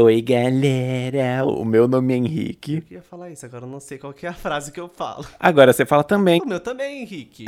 [0.00, 1.44] Oi, galera.
[1.44, 2.84] O meu nome é Henrique.
[2.88, 4.88] Eu ia falar isso, agora eu não sei qual que é a frase que eu
[4.88, 5.26] falo.
[5.40, 6.40] Agora você fala também.
[6.40, 7.44] O meu também, Henrique.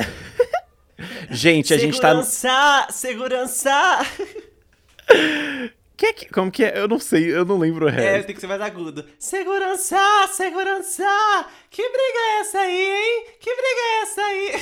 [1.30, 2.12] Gente, a gente tá.
[2.12, 2.86] no- Segurança!
[2.90, 3.70] Segurança!
[5.96, 6.78] Que é que- Como que é?
[6.78, 8.26] Eu não sei, eu não lembro o É, resto.
[8.28, 9.04] tem que ser mais agudo.
[9.18, 9.98] Segurança!
[10.32, 11.04] Segurança!
[11.70, 13.24] Que briga é essa aí, hein?
[13.38, 14.52] Que briga é essa aí?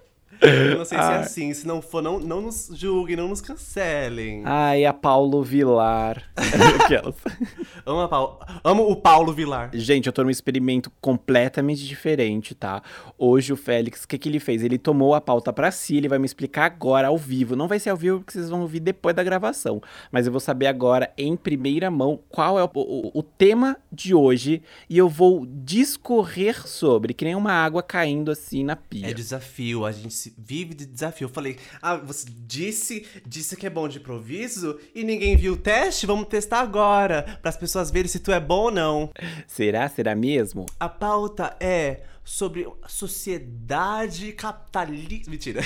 [0.40, 1.54] Eu não sei se é assim.
[1.54, 4.42] Se não for, não, não nos julguem, não nos cancelem.
[4.44, 6.22] Ai, a Paulo Vilar.
[7.86, 9.70] Amo, a Paulo, amo o Paulo Vilar.
[9.72, 12.82] Gente, eu tô num experimento completamente diferente, tá?
[13.16, 14.62] Hoje o Félix, o que, que ele fez?
[14.62, 17.56] Ele tomou a pauta pra si, ele vai me explicar agora ao vivo.
[17.56, 19.80] Não vai ser ao vivo porque vocês vão ouvir depois da gravação.
[20.10, 24.14] Mas eu vou saber agora, em primeira mão, qual é o, o- o tema de
[24.14, 24.62] hoje.
[24.90, 29.08] E eu vou discorrer sobre, que nem uma água caindo assim na pia.
[29.10, 31.26] É desafio, a gente se- vive de desafio.
[31.26, 35.56] Eu falei, ah, você disse, disse que é bom de improviso e ninguém viu o
[35.56, 36.06] teste?
[36.06, 39.10] Vamos testar agora, para as pessoas verem se tu é bom ou não.
[39.46, 39.88] Será?
[39.88, 40.66] Será mesmo?
[40.80, 45.30] A pauta é sobre sociedade capitalista.
[45.30, 45.60] Mentira.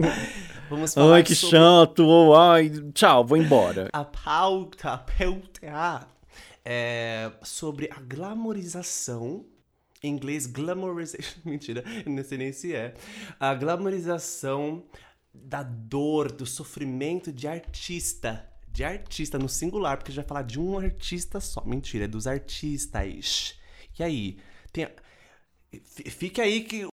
[0.70, 2.34] Vamos falar Ai, que sobre chato.
[2.34, 3.88] Ai, tchau, vou embora.
[3.92, 6.06] a pauta, a pauta
[6.64, 9.44] é sobre a glamorização.
[10.02, 11.40] Em inglês, glamorization.
[11.44, 12.94] Mentira, não sei nem se é.
[13.38, 14.84] A glamorização
[15.32, 18.48] da dor, do sofrimento de artista.
[18.68, 21.62] De artista no singular, porque vai falar de um artista só.
[21.64, 23.58] Mentira, é dos artistas.
[23.98, 24.38] E aí?
[24.72, 24.88] Tem.
[25.82, 26.88] Fique aí que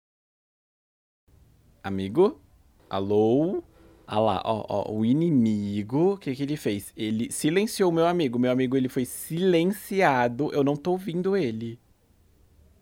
[1.83, 2.41] Amigo?
[2.89, 3.63] Alô?
[4.07, 6.93] Ah lá, ó, ó, o inimigo, o que que ele fez?
[6.97, 8.39] Ele silenciou o meu amigo.
[8.39, 10.53] Meu amigo, ele foi silenciado.
[10.53, 11.81] Eu não tô ouvindo ele.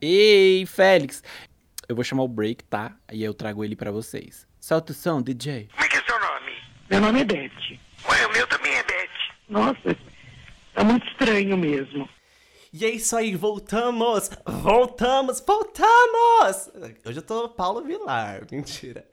[0.02, 1.22] Ei, Félix!
[1.86, 2.96] Eu vou chamar o break, tá?
[3.06, 4.46] Aí eu trago ele pra vocês.
[4.58, 5.68] Solta o som, DJ.
[5.72, 6.52] Como é que é seu nome?
[6.88, 7.78] Meu nome é Beth.
[8.08, 9.08] Ué, o meu também é Beth.
[9.46, 9.96] Nossa,
[10.74, 12.08] tá muito estranho mesmo.
[12.72, 14.30] E é isso aí, voltamos!
[14.46, 15.42] Voltamos!
[15.46, 16.70] Voltamos!
[17.04, 19.05] Hoje eu tô Paulo Vilar, mentira.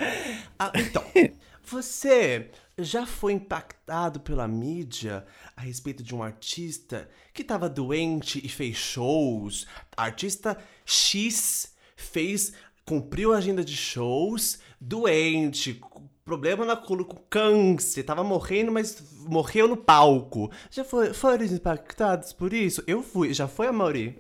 [0.58, 1.04] Ah, então,
[1.64, 8.48] você já foi impactado pela mídia a respeito de um artista que tava doente e
[8.48, 9.66] fez shows?
[9.96, 12.54] Artista X fez,
[12.86, 15.82] cumpriu a agenda de shows, doente,
[16.24, 20.52] problema na coluna, com câncer, tava morrendo, mas morreu no palco.
[20.70, 22.84] Já foi, foram impactados por isso?
[22.86, 24.20] Eu fui, já foi a Mauri?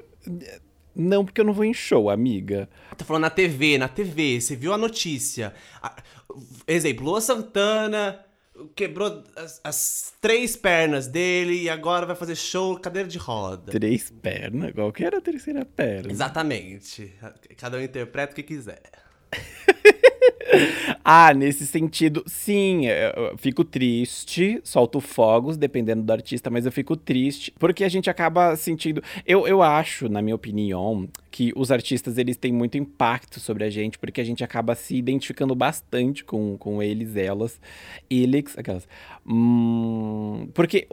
[0.96, 2.68] Não, porque eu não vou em show, amiga.
[2.98, 5.54] Tô falando na TV, na TV, você viu a notícia.
[6.68, 8.26] Exemplo, Lua Santana
[8.76, 13.72] quebrou as, as três pernas dele e agora vai fazer show cadeira de roda.
[13.72, 14.72] Três pernas?
[14.74, 16.12] Qual que era a terceira perna?
[16.12, 17.14] Exatamente.
[17.58, 18.82] Cada um interpreta o que quiser.
[21.10, 26.98] Ah, nesse sentido, sim, eu fico triste, solto fogos, dependendo do artista, mas eu fico
[26.98, 29.02] triste, porque a gente acaba sentindo.
[29.26, 33.70] Eu, eu acho, na minha opinião, que os artistas eles têm muito impacto sobre a
[33.70, 37.60] gente, porque a gente acaba se identificando bastante com, com eles, elas,
[38.10, 38.88] eles, aquelas.
[39.26, 40.88] Hum, porque.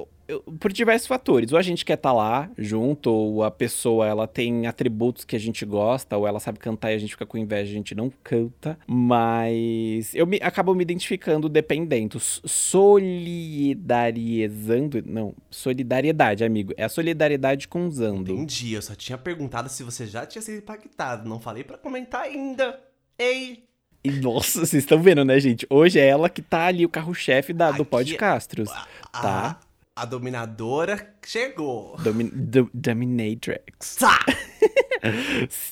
[0.59, 1.53] Por diversos fatores.
[1.53, 5.39] Ou a gente quer estar lá junto, ou a pessoa ela tem atributos que a
[5.39, 8.11] gente gosta, ou ela sabe cantar e a gente fica com inveja, a gente não
[8.23, 8.79] canta.
[8.87, 12.19] Mas eu me, acabo me identificando dependendo.
[13.65, 15.03] Solidarizando.
[15.07, 16.73] Não, solidariedade, amigo.
[16.77, 18.33] É a solidariedade com usando.
[18.33, 21.29] Entendi, eu só tinha perguntado se você já tinha sido impactado.
[21.29, 22.79] Não falei pra comentar ainda.
[23.19, 23.65] Ei!
[24.03, 25.67] E nossa, vocês estão vendo, né, gente?
[25.71, 28.69] Hoje é ela que tá ali, o carro-chefe da- do Aqui- Podcastros.
[28.71, 28.87] A,
[29.23, 29.61] Tá?
[29.97, 31.97] A dominadora chegou.
[31.99, 33.97] Domin, do- dominatrix.
[33.97, 34.19] Tá!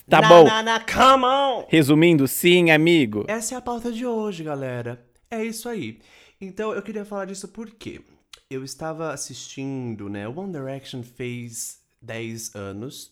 [0.07, 0.45] Tá na, bom.
[0.45, 1.65] Na, na, come on!
[1.71, 3.25] Resumindo, sim, amigo.
[3.27, 5.03] Essa é a pauta de hoje, galera.
[5.31, 6.01] É isso aí.
[6.39, 8.03] Então eu queria falar disso porque
[8.51, 10.29] eu estava assistindo, né?
[10.29, 13.11] One Direction fez 10 anos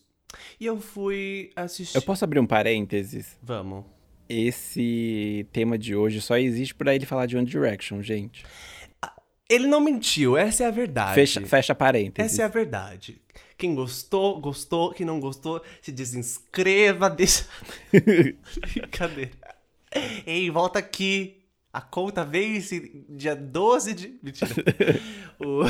[0.59, 1.97] e eu fui assistir.
[1.97, 3.35] Eu posso abrir um parênteses?
[3.41, 3.83] Vamos.
[4.29, 8.45] Esse tema de hoje só existe pra ele falar de One Direction, gente.
[9.53, 11.15] Ele não mentiu, essa é a verdade.
[11.15, 12.31] Fecha, fecha parênteses.
[12.33, 13.21] Essa é a verdade.
[13.57, 14.91] Quem gostou, gostou.
[14.93, 17.45] Quem não gostou, se desinscreva, deixa.
[17.91, 19.31] Brincadeira.
[20.25, 21.37] Ei, volta aqui.
[21.73, 24.19] A conta veio esse dia 12 de.
[24.23, 24.49] Mentira.
[25.39, 25.63] O-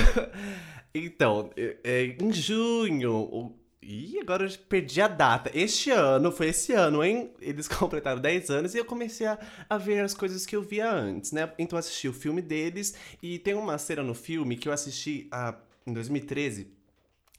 [0.93, 3.55] Então, é- é, em junho.
[3.83, 5.49] Ih, agora eu perdi a data.
[5.53, 7.31] Este ano, foi esse ano, hein?
[7.41, 10.91] Eles completaram 10 anos e eu comecei a, a ver as coisas que eu via
[10.91, 11.51] antes, né?
[11.57, 12.93] Então eu assisti o filme deles
[13.23, 16.67] e tem uma cena no filme que eu assisti ah, em 2013,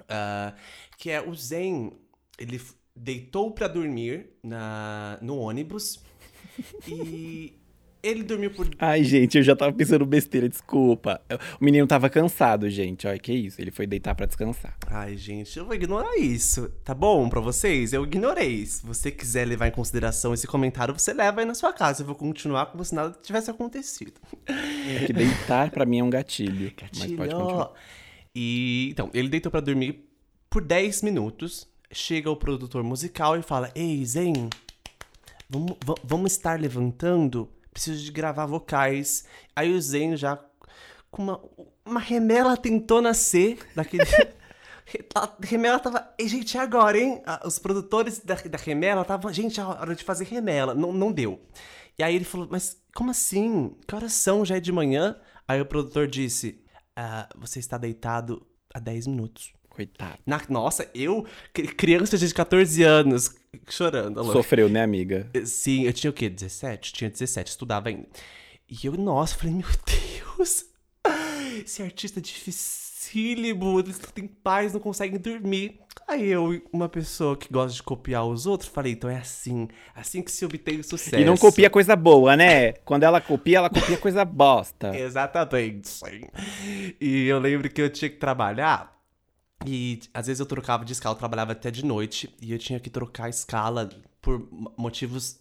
[0.08, 0.54] ah,
[0.98, 1.92] que é o Zen,
[2.36, 2.60] ele
[2.94, 6.00] deitou pra dormir na, no ônibus
[6.88, 7.61] e
[8.02, 8.68] Ele dormiu por.
[8.80, 11.20] Ai, gente, eu já tava pensando besteira, desculpa.
[11.60, 13.06] O menino tava cansado, gente.
[13.06, 13.60] Olha, que isso.
[13.60, 14.76] Ele foi deitar pra descansar.
[14.88, 16.68] Ai, gente, eu vou ignorar isso.
[16.84, 17.92] Tá bom pra vocês?
[17.92, 18.66] Eu ignorei.
[18.66, 22.02] Se você quiser levar em consideração esse comentário, você leva aí na sua casa.
[22.02, 24.14] Eu vou continuar como se nada tivesse acontecido.
[24.48, 26.72] É que deitar pra mim é um gatilho.
[26.80, 27.36] Mas pode Gatilho.
[27.38, 27.72] continuar.
[28.34, 30.08] E então, ele deitou pra dormir
[30.50, 31.68] por 10 minutos.
[31.92, 34.48] Chega o produtor musical e fala: Ei, Zen,
[35.48, 37.48] vamos, va- vamos estar levantando?
[37.72, 39.24] Preciso de gravar vocais.
[39.56, 40.38] Aí o Zen já
[41.10, 41.40] com uma,
[41.84, 44.04] uma remela tentou nascer daquele.
[45.14, 46.12] A remela tava.
[46.18, 47.22] "Ei, Gente, e agora, hein?
[47.44, 49.32] Os produtores da, da remela estavam.
[49.32, 50.74] Gente, é hora de fazer remela.
[50.74, 51.40] Não, não deu.
[51.98, 53.74] E aí ele falou: Mas como assim?
[53.86, 54.44] Que horas são?
[54.44, 55.16] Já é de manhã?
[55.48, 56.62] Aí o produtor disse:
[56.96, 59.52] "Ah, Você está deitado há 10 minutos.
[59.74, 60.18] Coitado.
[60.26, 61.24] Na- nossa, eu,
[61.54, 63.34] cri- criança de 14 anos,
[63.70, 64.20] chorando.
[64.20, 64.30] alô.
[64.32, 65.30] Sofreu, né, amiga?
[65.46, 66.28] Sim, eu tinha o quê?
[66.28, 66.92] 17?
[66.92, 68.06] Tinha 17, estudava ainda.
[68.68, 70.66] E eu, nossa, falei, meu Deus,
[71.64, 75.80] esse artista é dificílimo, eles não têm paz, não conseguem dormir.
[76.06, 80.20] Aí eu, uma pessoa que gosta de copiar os outros, falei, então é assim, assim
[80.20, 81.16] que se obtém o sucesso.
[81.16, 82.72] E não copia coisa boa, né?
[82.84, 84.92] Quando ela copia, ela copia coisa bosta.
[84.98, 85.90] Exatamente.
[87.00, 88.92] E eu lembro que eu tinha que trabalhar.
[89.66, 92.34] E às vezes eu trocava de escala, eu trabalhava até de noite.
[92.40, 93.88] E eu tinha que trocar a escala
[94.20, 95.38] por mo- motivos.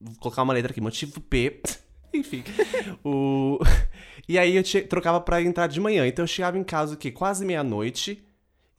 [0.00, 1.60] Vou colocar uma letra aqui, motivo P.
[2.12, 2.42] Enfim.
[3.04, 3.58] o...
[4.28, 6.06] E aí eu tinha- trocava pra entrar de manhã.
[6.06, 7.10] Então eu chegava em casa o quê?
[7.10, 8.22] Quase meia-noite.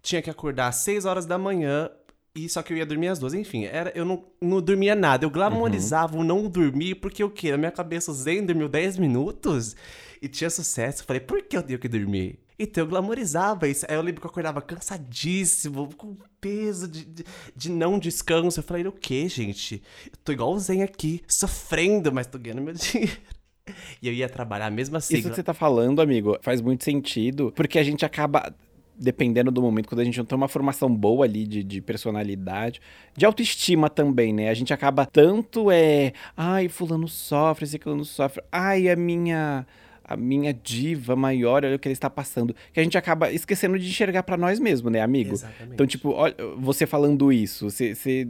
[0.02, 1.90] Tinha que acordar às 6 horas da manhã.
[2.36, 3.34] E só que eu ia dormir às duas.
[3.34, 5.26] Enfim, era, eu não, não dormia nada.
[5.26, 7.52] Eu glamorizava o não dormir, porque o quê?
[7.52, 9.76] Na minha cabeça, o Zen dormiu 10 minutos
[10.22, 11.02] e tinha sucesso.
[11.02, 12.40] Eu falei, por que eu tenho que dormir?
[12.60, 13.86] Então eu glamorizava isso.
[13.88, 17.24] Aí eu lembro que eu acordava cansadíssimo, com peso de, de,
[17.56, 18.60] de não descanso.
[18.60, 19.82] Eu falei, o quê, gente?
[20.06, 23.18] Eu tô igual o Zen aqui, sofrendo, mas tô ganhando meu dinheiro.
[24.02, 25.18] E eu ia trabalhar mesmo assim.
[25.18, 28.56] Isso que você tá falando, amigo, faz muito sentido, porque a gente acaba,
[28.98, 32.80] dependendo do momento, quando a gente não tem uma formação boa ali de, de personalidade,
[33.16, 34.50] de autoestima também, né?
[34.50, 39.68] A gente acaba tanto é, ai, fulano sofre, esse fulano sofre, ai, a minha
[40.08, 43.78] a minha diva maior, olha o que ele está passando, que a gente acaba esquecendo
[43.78, 45.34] de enxergar pra nós mesmos, né, amigo?
[45.34, 45.74] Exatamente.
[45.74, 48.28] Então, tipo, olha, você falando isso, você, você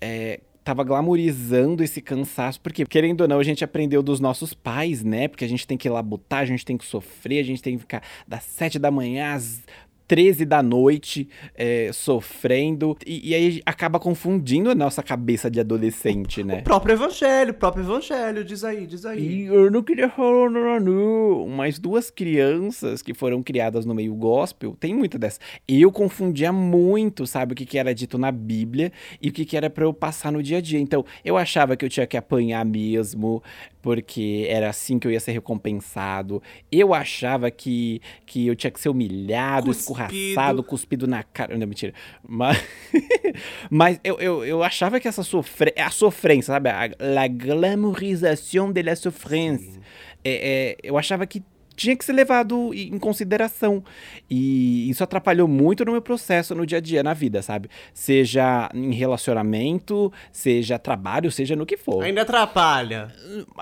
[0.00, 5.04] é, tava glamorizando esse cansaço, porque, querendo ou não, a gente aprendeu dos nossos pais,
[5.04, 5.28] né?
[5.28, 7.80] Porque a gente tem que labutar, a gente tem que sofrer, a gente tem que
[7.80, 9.62] ficar das sete da manhã às
[10.10, 12.98] 13 da noite é, sofrendo.
[13.06, 16.62] E, e aí acaba confundindo a nossa cabeça de adolescente, O né?
[16.62, 19.20] próprio evangelho, o próprio evangelho, diz aí, diz aí.
[19.20, 21.46] E eu não queria falar não, não.
[21.46, 25.38] Mas duas crianças que foram criadas no meio gospel, tem muita dessa.
[25.68, 28.90] Eu confundia muito, sabe, o que, que era dito na Bíblia
[29.22, 30.80] e o que, que era pra eu passar no dia a dia.
[30.80, 33.40] Então, eu achava que eu tinha que apanhar mesmo,
[33.80, 36.42] porque era assim que eu ia ser recompensado.
[36.70, 39.99] Eu achava que, que eu tinha que ser humilhado, Cuspido.
[40.06, 41.56] Escorraçado, cuspido na cara.
[41.56, 41.92] Não, mentira.
[42.26, 42.62] Mas,
[43.70, 46.70] mas eu, eu, eu achava que essa sofrência, a sofrência, sabe?
[46.70, 49.80] A, la glamourização de la souffrance.
[50.22, 51.42] É, é, eu achava que
[51.80, 53.82] tinha que ser levado em consideração.
[54.28, 57.70] E isso atrapalhou muito no meu processo no dia a dia, na vida, sabe?
[57.94, 62.04] Seja em relacionamento, seja trabalho, seja no que for.
[62.04, 63.08] Ainda atrapalha.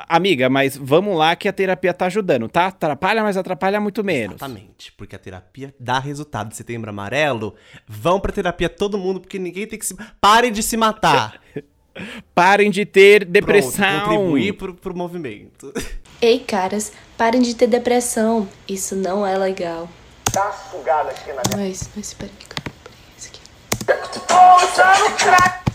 [0.08, 2.66] Amiga, mas vamos lá que a terapia tá ajudando, tá?
[2.66, 4.36] Atrapalha, mas atrapalha muito menos.
[4.36, 6.52] Exatamente, porque a terapia dá resultado.
[6.54, 7.54] Setembro amarelo,
[7.86, 9.96] vão pra terapia todo mundo, porque ninguém tem que se...
[10.20, 11.40] Parem de se matar.
[12.34, 14.00] Parem de ter Pronto, depressão.
[14.04, 15.72] contribuir pro, pro movimento.
[16.20, 18.48] Ei, caras, parem de ter depressão.
[18.68, 19.88] Isso não é legal.
[20.32, 22.62] Tá sugado aqui na Mas, mas espera aqui, cara.
[22.84, 23.40] Peraí, esse aqui.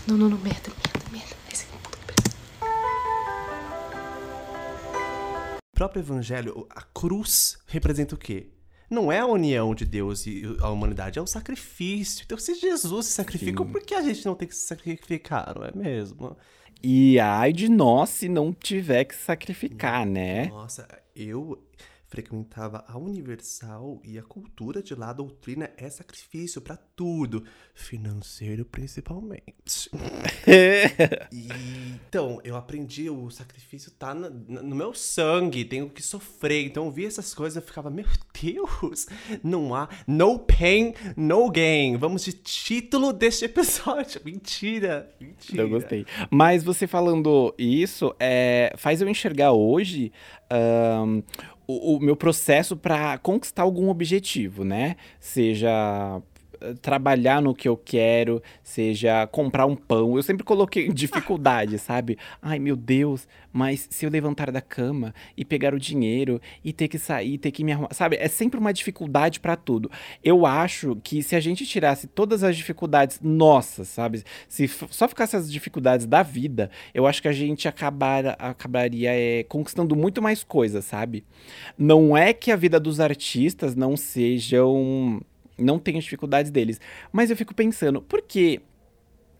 [0.06, 1.34] Não, não, não, merda, merda, merda.
[1.52, 2.34] Esse aqui, puta que pariu.
[5.72, 8.46] O próprio evangelho, a cruz, representa o quê?
[8.94, 12.22] Não é a união de Deus e a humanidade, é o sacrifício.
[12.24, 15.64] Então, se Jesus se sacrificou, por que a gente não tem que se sacrificar, não
[15.64, 16.36] é mesmo?
[16.82, 20.46] E ai de nós se não tiver que sacrificar, né?
[20.46, 20.86] Nossa,
[21.16, 21.58] eu
[22.14, 27.42] frequentava a Universal e a cultura de lá, a doutrina é sacrifício pra tudo,
[27.74, 29.90] financeiro principalmente.
[31.32, 31.48] E,
[31.94, 36.64] então, eu aprendi, o sacrifício tá na- na- no meu sangue, tenho que sofrer.
[36.66, 38.04] Então, eu via essas coisas e ficava, meu
[38.40, 39.06] Deus,
[39.42, 41.96] não há no pain, no gain.
[41.96, 44.20] Vamos de título deste episódio.
[44.24, 45.62] Mentira, mentira.
[45.62, 46.06] Eu gostei.
[46.30, 50.12] Mas você falando isso, é, faz eu enxergar hoje
[50.50, 51.22] ahn,
[51.66, 54.96] o, o meu processo pra conquistar algum objetivo, né?
[55.18, 56.20] Seja
[56.80, 60.16] trabalhar no que eu quero, seja comprar um pão.
[60.16, 62.18] Eu sempre coloquei dificuldade, sabe?
[62.40, 66.88] Ai, meu Deus, mas se eu levantar da cama e pegar o dinheiro e ter
[66.88, 68.16] que sair, ter que me arrumar, sabe?
[68.16, 69.90] É sempre uma dificuldade pra tudo.
[70.22, 74.22] Eu acho que se a gente tirasse todas as dificuldades nossas, sabe?
[74.48, 79.44] Se só ficasse as dificuldades da vida, eu acho que a gente acabar, acabaria é,
[79.44, 81.24] conquistando muito mais coisas, sabe?
[81.78, 85.20] Não é que a vida dos artistas não sejam.
[85.58, 86.80] Não tenha dificuldades deles.
[87.12, 88.60] Mas eu fico pensando, por que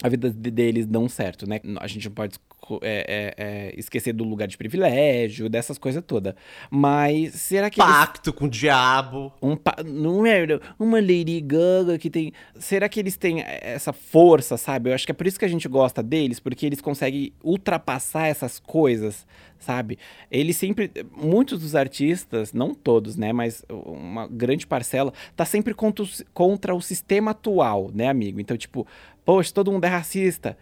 [0.04, 1.61] a vida de- deles dão certo, né?
[1.80, 2.38] A gente não pode
[2.82, 6.34] é, é, é, esquecer do lugar de privilégio, dessas coisas todas.
[6.70, 9.32] Mas será que eles Pacto com o diabo.
[9.40, 10.46] um pa- não é
[10.78, 12.32] uma Lady Gaga que tem.
[12.58, 14.90] Será que eles têm essa força, sabe?
[14.90, 18.26] Eu acho que é por isso que a gente gosta deles, porque eles conseguem ultrapassar
[18.26, 19.26] essas coisas,
[19.58, 19.99] sabe?
[20.30, 20.90] Eles sempre.
[21.16, 23.32] Muitos dos artistas, não todos, né?
[23.32, 28.38] Mas uma grande parcela, tá sempre contra o, contra o sistema atual, né, amigo?
[28.38, 28.87] Então, tipo,
[29.25, 30.57] poxa, todo mundo é racista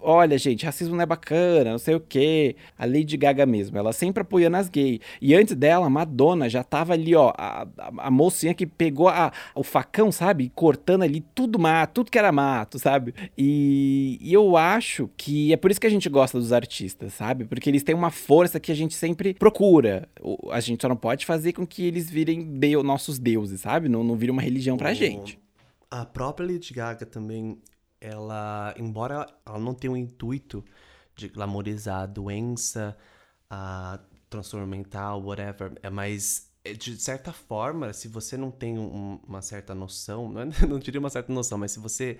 [0.00, 2.56] olha, gente, racismo não é bacana, não sei o quê.
[2.78, 5.00] A Lady Gaga mesmo, ela sempre apoiando as gays.
[5.20, 9.08] E antes dela, a Madonna já tava ali, ó, a, a, a mocinha que pegou
[9.08, 10.44] a- o facão, sabe?
[10.44, 13.14] E Cortando ali tudo mato, tudo que era mato, sabe?
[13.36, 17.44] E, e eu acho que é por isso que a gente gosta dos artistas, sabe?
[17.44, 20.08] Porque eles têm uma força que a gente sempre procura.
[20.50, 23.88] A gente só não pode fazer com que eles virem deu, nossos deuses, sabe?
[23.88, 25.38] Não, não uma religião pra gente.
[25.90, 27.56] A própria Lady Gaga também,
[28.00, 30.64] ela, embora ela não tenha o intuito
[31.16, 32.96] de glamorizar a doença,
[33.50, 34.00] a
[34.30, 39.42] transtorno mental, whatever, é mas é, de certa forma, se você não tem um- uma
[39.42, 42.18] certa noção, não, é- não diria uma certa noção, mas se você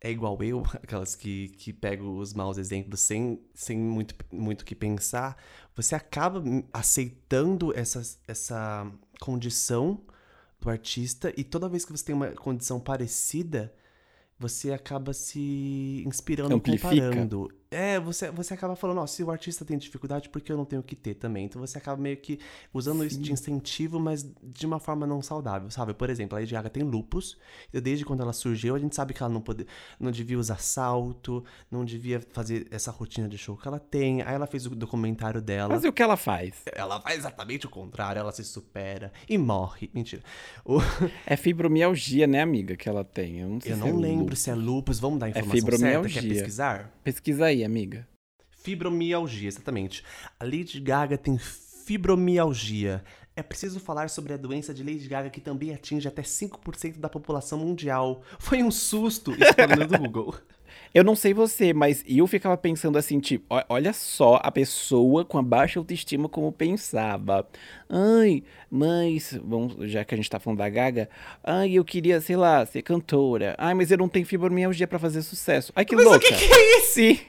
[0.00, 4.74] é igual eu, aquelas que, que pegam os maus exemplos sem, sem muito muito que
[4.74, 5.36] pensar,
[5.74, 6.42] você acaba
[6.72, 10.00] aceitando essa, essa condição
[10.60, 13.72] do artista e toda vez que você tem uma condição parecida,
[14.38, 16.88] você acaba se inspirando, Amplifica.
[16.90, 17.48] comparando.
[17.74, 20.64] É, você, você acaba falando, ó, se o artista tem dificuldade, por que eu não
[20.64, 21.44] tenho que ter também?
[21.46, 22.38] Então você acaba meio que
[22.72, 25.92] usando isso de incentivo, mas de uma forma não saudável, sabe?
[25.94, 27.36] Por exemplo, a Lady Gaga tem lupus,
[27.72, 29.66] desde quando ela surgiu, a gente sabe que ela não, pode,
[29.98, 34.22] não devia usar salto, não devia fazer essa rotina de show que ela tem.
[34.22, 35.74] Aí ela fez o documentário dela.
[35.74, 36.62] Mas e o que ela faz?
[36.72, 39.90] Ela faz exatamente o contrário, ela se supera e morre.
[39.92, 40.22] Mentira.
[40.64, 40.78] O-
[41.26, 43.40] É fibromialgia, né, amiga, que ela tem.
[43.40, 44.38] Eu não sei Eu não é lembro lúpus.
[44.40, 46.22] se é lupus, vamos dar a informação certa, fibromialgia.
[46.22, 46.90] quer pesquisar?
[47.02, 48.08] Pesquisa aí, amiga.
[48.50, 50.02] Fibromialgia, exatamente.
[50.40, 53.04] A Lady Gaga tem fibromialgia.
[53.36, 57.08] É preciso falar sobre a doença de Lady Gaga que também atinge até 5% da
[57.08, 58.22] população mundial.
[58.38, 60.34] Foi um susto, no do Google.
[60.92, 65.38] Eu não sei você, mas eu ficava pensando assim, tipo, olha só a pessoa com
[65.38, 67.48] a baixa autoestima como pensava.
[67.88, 71.08] Ai, mas, vamos, já que a gente tá falando da Gaga,
[71.42, 73.56] ai, eu queria, sei lá, ser cantora.
[73.58, 75.72] Ai, mas eu não tenho fibromialgia pra fazer sucesso.
[75.74, 76.18] Ai, que Mas louca.
[76.18, 76.92] o que, que é isso?
[76.92, 77.20] Sim.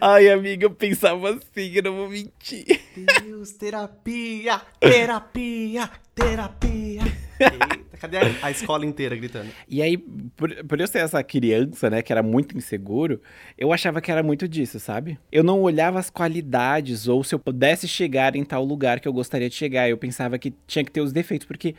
[0.00, 2.80] Ai, amiga, eu pensava assim, eu não vou mentir.
[3.22, 7.02] Deus, terapia, terapia, terapia.
[7.40, 9.50] Eita, cadê a, a escola inteira gritando?
[9.68, 13.20] E aí, por, por eu ser essa criança, né, que era muito inseguro,
[13.56, 15.18] eu achava que era muito disso, sabe?
[15.30, 19.12] Eu não olhava as qualidades ou se eu pudesse chegar em tal lugar que eu
[19.12, 19.88] gostaria de chegar.
[19.88, 21.74] Eu pensava que tinha que ter os defeitos, porque,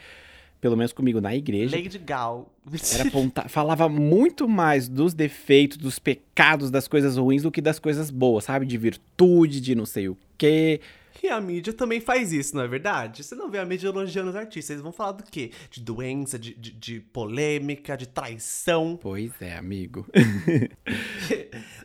[0.62, 2.52] pelo menos comigo na igreja, Lady Gal.
[2.94, 7.80] era apontar, falava muito mais dos defeitos, dos pecados, das coisas ruins do que das
[7.80, 8.66] coisas boas, sabe?
[8.66, 10.82] De virtude, de não sei o quê.
[11.22, 13.24] E a mídia também faz isso, não é verdade?
[13.24, 14.70] Você não vê a mídia elogiando os artistas.
[14.70, 15.52] Eles vão falar do quê?
[15.70, 18.98] De doença, de, de, de polêmica, de traição.
[19.02, 20.06] Pois é, amigo.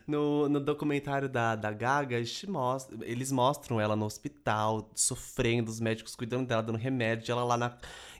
[0.07, 5.81] No, no documentário da, da Gaga, eles, mostram, eles mostram ela no hospital, sofrendo, os
[5.81, 7.75] médicos cuidando dela, dando remédio, ela lá na,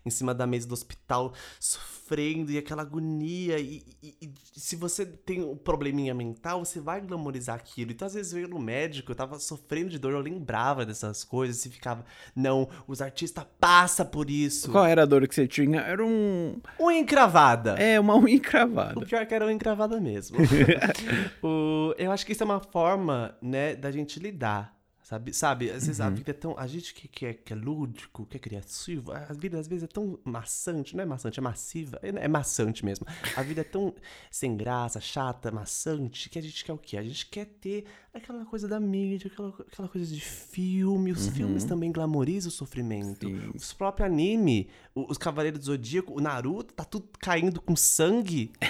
[0.05, 3.59] em cima da mesa do hospital, sofrendo, e aquela agonia.
[3.59, 7.93] E, e- e se você tem um probleminha mental, você vai glamorizar aquilo.
[7.93, 11.25] Então, às vezes, eu ia no médico, eu tava sofrendo de dor, eu lembrava dessas
[11.25, 12.05] coisas e ficava,
[12.37, 14.71] não, os artistas passam por isso.
[14.71, 15.81] Qual era a dor que você tinha?
[15.81, 16.61] Era um.
[16.81, 17.73] Unha encravada.
[17.79, 19.01] É, uma unha O encravada.
[19.07, 20.37] pior que era uma encravada mesmo.
[21.43, 24.75] O- eu acho que isso é uma forma, né, da gente lidar.
[25.05, 25.71] Sabe, sabe?
[25.71, 26.59] Às vezes a vida é tão.
[26.59, 29.85] A gente que, que, é, que é lúdico, que é criativo, a vida às vezes
[29.85, 32.01] é tão maçante, não é maçante, é massiva.
[32.03, 33.07] É, é maçante mesmo.
[33.37, 33.95] A vida é tão
[34.31, 36.97] sem graça, chata, maçante, que a gente quer o quê?
[36.97, 37.85] A gente quer ter
[38.15, 41.13] aquela coisa da mídia, aquela, aquela coisa de filme.
[41.13, 43.29] Os filmes também glamorizam o sofrimento.
[43.29, 43.51] Sim.
[43.55, 48.53] Os próprios anime, os Cavaleiros do Zodíaco, o Naruto, tá tudo caindo com sangue.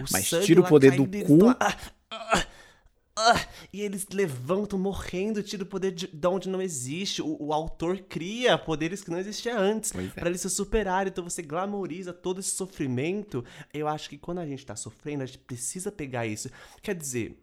[0.00, 1.38] O Mas sangue tira o poder do cu.
[1.38, 1.56] tão
[3.20, 7.20] ah, e eles levantam morrendo, tira o poder de, de onde não existe.
[7.20, 10.06] O, o autor cria poderes que não existiam antes é.
[10.08, 11.10] pra eles se superarem.
[11.10, 13.44] Então você glamoriza todo esse sofrimento.
[13.74, 16.48] Eu acho que quando a gente tá sofrendo, a gente precisa pegar isso.
[16.80, 17.36] Quer dizer,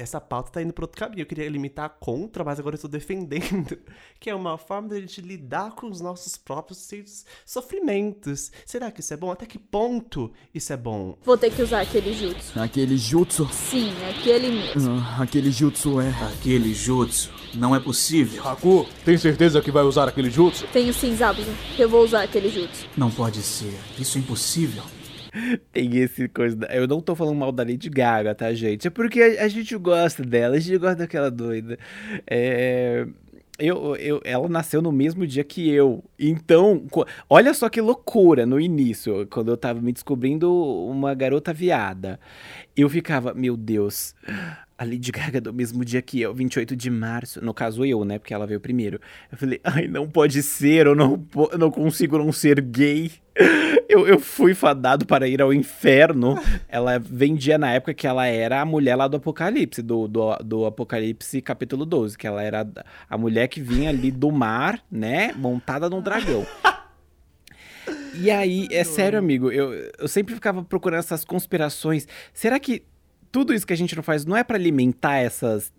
[0.00, 1.22] essa pauta tá indo pro outro caminho.
[1.22, 3.78] Eu queria limitar contra, mas agora eu tô defendendo.
[4.18, 8.52] Que é uma forma da gente lidar com os nossos próprios seus sofrimentos.
[8.66, 9.30] Será que isso é bom?
[9.30, 11.16] Até que ponto isso é bom?
[11.22, 12.60] Vou ter que usar aquele jutsu.
[12.60, 13.48] Aquele jutsu.
[13.50, 15.00] Sim, aquele mesmo.
[15.00, 16.10] ah, aquele jutsu é.
[16.34, 18.46] Aquele jutsu não é possível.
[18.46, 20.66] Haku, tem certeza que vai usar aquele jutsu?
[20.70, 21.50] Tenho sim, Zabuza.
[21.78, 22.86] Eu vou usar aquele jutsu.
[22.96, 23.74] Não pode ser.
[23.98, 24.82] Isso é impossível.
[25.72, 26.58] Tem esse coisa.
[26.70, 28.86] Eu não tô falando mal da Lady Gaga, tá, gente?
[28.86, 31.78] É porque a, a gente gosta dela, a gente gosta daquela doida.
[32.26, 33.06] É.
[33.58, 36.02] Eu, eu, ela nasceu no mesmo dia que eu.
[36.18, 36.86] Então,
[37.28, 42.18] olha só que loucura no início, quando eu tava me descobrindo uma garota viada.
[42.74, 44.14] Eu ficava, meu Deus,
[44.80, 47.44] a Lady Gaga do mesmo dia que eu, 28 de março.
[47.44, 48.18] No caso, eu, né?
[48.18, 48.98] Porque ela veio primeiro.
[49.30, 51.22] Eu falei, ai, não pode ser, eu não,
[51.52, 53.12] eu não consigo não ser gay.
[53.86, 56.34] Eu, eu fui fadado para ir ao inferno.
[56.66, 60.64] Ela vendia na época que ela era a mulher lá do Apocalipse, do, do, do
[60.64, 62.66] Apocalipse capítulo 12, que ela era
[63.08, 65.34] a mulher que vinha ali do mar, né?
[65.34, 66.46] Montada num dragão.
[68.14, 72.08] E aí, é sério, amigo, eu, eu sempre ficava procurando essas conspirações.
[72.32, 72.84] Será que
[73.30, 75.72] tudo isso que a gente não faz não é pra alimentar essas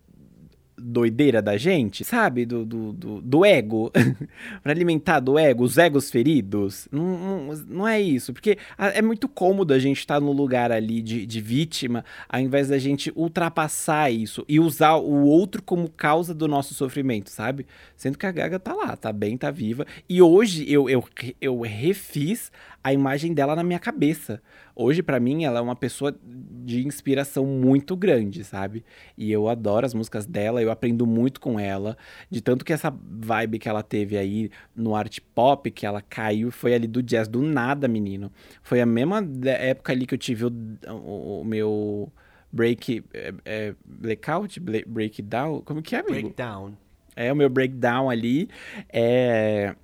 [0.81, 2.45] doideira da gente, sabe?
[2.45, 3.91] Do, do, do, do ego.
[4.63, 6.87] pra alimentar do ego, os egos feridos.
[6.91, 8.33] Não, não, não é isso.
[8.33, 12.69] Porque é muito cômodo a gente estar no lugar ali de, de vítima, ao invés
[12.69, 17.65] da gente ultrapassar isso e usar o outro como causa do nosso sofrimento, sabe?
[17.95, 19.85] Sendo que a Gaga tá lá, tá bem, tá viva.
[20.09, 21.03] E hoje eu, eu,
[21.39, 22.51] eu refiz
[22.83, 24.41] a imagem dela na minha cabeça.
[24.75, 28.83] Hoje, pra mim, ela é uma pessoa de inspiração muito grande, sabe?
[29.17, 31.95] E eu adoro as músicas dela, eu aprendo muito com ela.
[32.29, 36.49] De tanto que essa vibe que ela teve aí no art pop, que ela caiu,
[36.51, 38.31] foi ali do jazz, do nada, menino.
[38.63, 40.51] Foi a mesma época ali que eu tive o,
[40.87, 42.11] o- o meu
[42.51, 43.03] break.
[43.13, 44.59] É, é, blackout?
[44.59, 45.61] Breakdown?
[45.61, 46.13] Como que é, amigo?
[46.13, 46.73] Breakdown.
[47.15, 48.49] É, o meu breakdown ali.
[48.91, 49.75] É.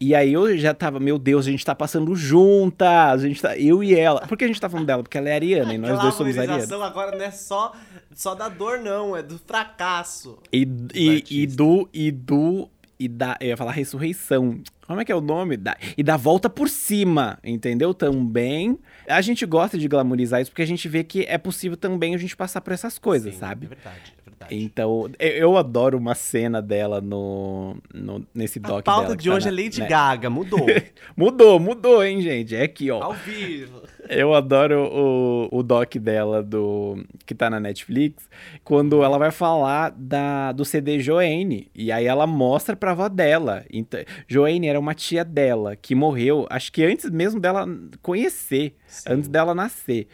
[0.00, 3.56] E aí eu já tava, meu Deus, a gente tá passando juntas, a gente tá,
[3.56, 4.26] eu e ela.
[4.26, 5.02] Por que a gente tá falando dela?
[5.02, 6.66] Porque ela é ariana e nós dois somos arianos.
[6.66, 7.72] Glamorização agora não é só,
[8.14, 10.38] só da dor, não, é do fracasso.
[10.52, 14.60] E, e, e do, e do, e da, eu ia falar ressurreição.
[14.86, 15.56] Como é que é o nome?
[15.56, 17.94] Da, e da volta por cima, entendeu?
[17.94, 18.78] Também.
[19.08, 22.18] A gente gosta de glamorizar isso porque a gente vê que é possível também a
[22.18, 23.66] gente passar por essas coisas, Sim, sabe?
[23.66, 24.64] É verdade, verdade.
[24.64, 29.34] Então, eu, adoro uma cena dela no, no nesse doc A pauta dela de tá
[29.34, 29.86] hoje na- é Lady né?
[29.88, 30.66] Gaga, mudou.
[31.16, 32.54] Mudou, mudou, hein, gente?
[32.56, 33.02] É aqui, ó.
[33.02, 33.82] Ao vivo.
[34.08, 38.28] Eu adoro o, o doc dela do que tá na Netflix,
[38.64, 41.70] quando ela vai falar da, do CD Joanne.
[41.74, 43.64] E aí ela mostra pra avó dela.
[43.72, 47.66] Então, Joanne era uma tia dela que morreu, acho que antes mesmo dela
[48.02, 48.74] conhecer,
[49.06, 50.08] antes dela nascer.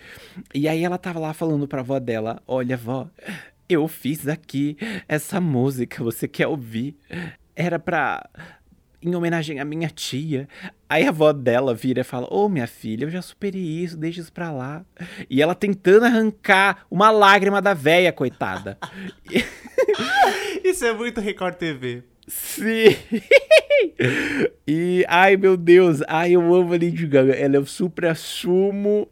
[0.54, 3.08] E aí ela tava lá falando pra avó dela: Olha, vó,
[3.68, 4.76] eu fiz aqui
[5.06, 6.96] essa música, você quer ouvir?
[7.54, 8.28] Era pra
[9.00, 10.48] em homenagem à minha tia.
[10.88, 14.20] Aí a avó dela vira e fala: Ô minha filha, eu já superei isso, deixa
[14.20, 14.84] isso pra lá.
[15.28, 18.78] E ela tentando arrancar uma lágrima da véia, coitada.
[20.64, 22.02] Isso é muito Record TV.
[22.28, 22.94] Sim!
[24.66, 27.34] e, ai meu Deus, ai eu amo a Lady Gaga.
[27.34, 29.08] Ela é o supra-sumo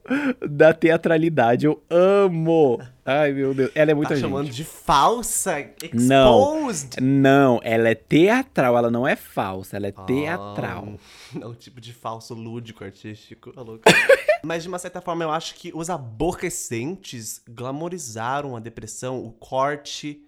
[0.48, 1.66] da teatralidade.
[1.66, 2.80] Eu amo!
[3.04, 4.24] Ai meu Deus, ela é muito Tá gente.
[4.24, 5.64] chamando de falsa?
[5.94, 6.68] Não.
[6.68, 7.00] Exposed?
[7.00, 10.88] Não, ela é teatral, ela não é falsa, ela é teatral.
[10.96, 10.98] Ah,
[11.38, 13.52] Não, tipo de falso lúdico artístico.
[13.52, 13.82] tá louco?
[14.44, 20.20] Mas de uma certa forma eu acho que os aborrecentes glamorizaram a depressão, o corte,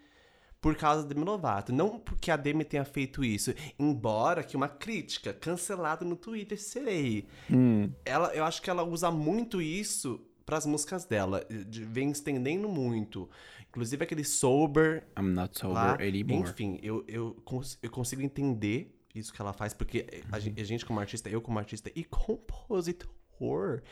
[0.61, 1.73] por causa da Demi Lovato.
[1.73, 3.55] Não porque a Demi tenha feito isso.
[3.79, 7.27] Embora que uma crítica cancelada no Twitter serei.
[7.51, 7.91] Hum.
[8.05, 11.45] Ela, eu acho que ela usa muito isso pras músicas dela.
[11.67, 13.29] de- Vem estendendo muito.
[13.69, 15.95] Inclusive aquele Sober, I'm not sober lá.
[15.95, 16.49] anymore.
[16.51, 20.65] Enfim, eu, eu, cons- eu consigo entender isso que ela faz, porque a gen- a
[20.65, 23.83] gente, como artista, eu como artista e compositor,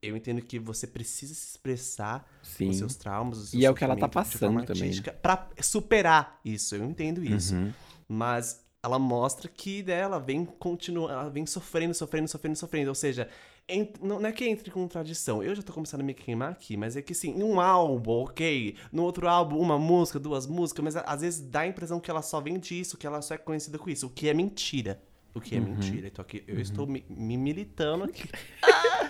[0.00, 2.70] eu entendo que você precisa se expressar Sim.
[2.70, 6.40] os seus traumas, os E seus é o que ela tá passando também, Pra superar
[6.44, 7.54] isso, eu entendo isso.
[7.54, 7.72] Uhum.
[8.08, 12.88] Mas ela mostra que né, ela vem continua, ela vem sofrendo, sofrendo, sofrendo, sofrendo.
[12.90, 13.28] Ou seja,
[13.68, 15.42] ent- não, é que entre em contradição.
[15.42, 18.22] Eu já tô começando a me queimar aqui, mas é que sim, em um álbum,
[18.22, 18.76] ok.
[18.92, 22.22] No outro álbum, uma música, duas músicas, mas às vezes dá a impressão que ela
[22.22, 25.02] só vem disso, que ela só é conhecida com isso, o que é mentira.
[25.34, 26.06] O que é mentira.
[26.06, 28.28] Então aqui, eu estou me, me militando aqui.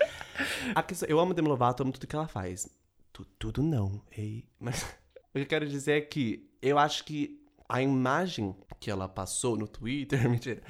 [0.87, 2.69] questão- eu amo Demi Lovato, amo tudo que ela faz.
[3.13, 4.45] Tu- tudo não, ei.
[4.61, 4.83] Mas
[5.33, 9.67] que eu quero dizer é que eu acho que a imagem que ela passou no
[9.67, 10.63] Twitter, mentira.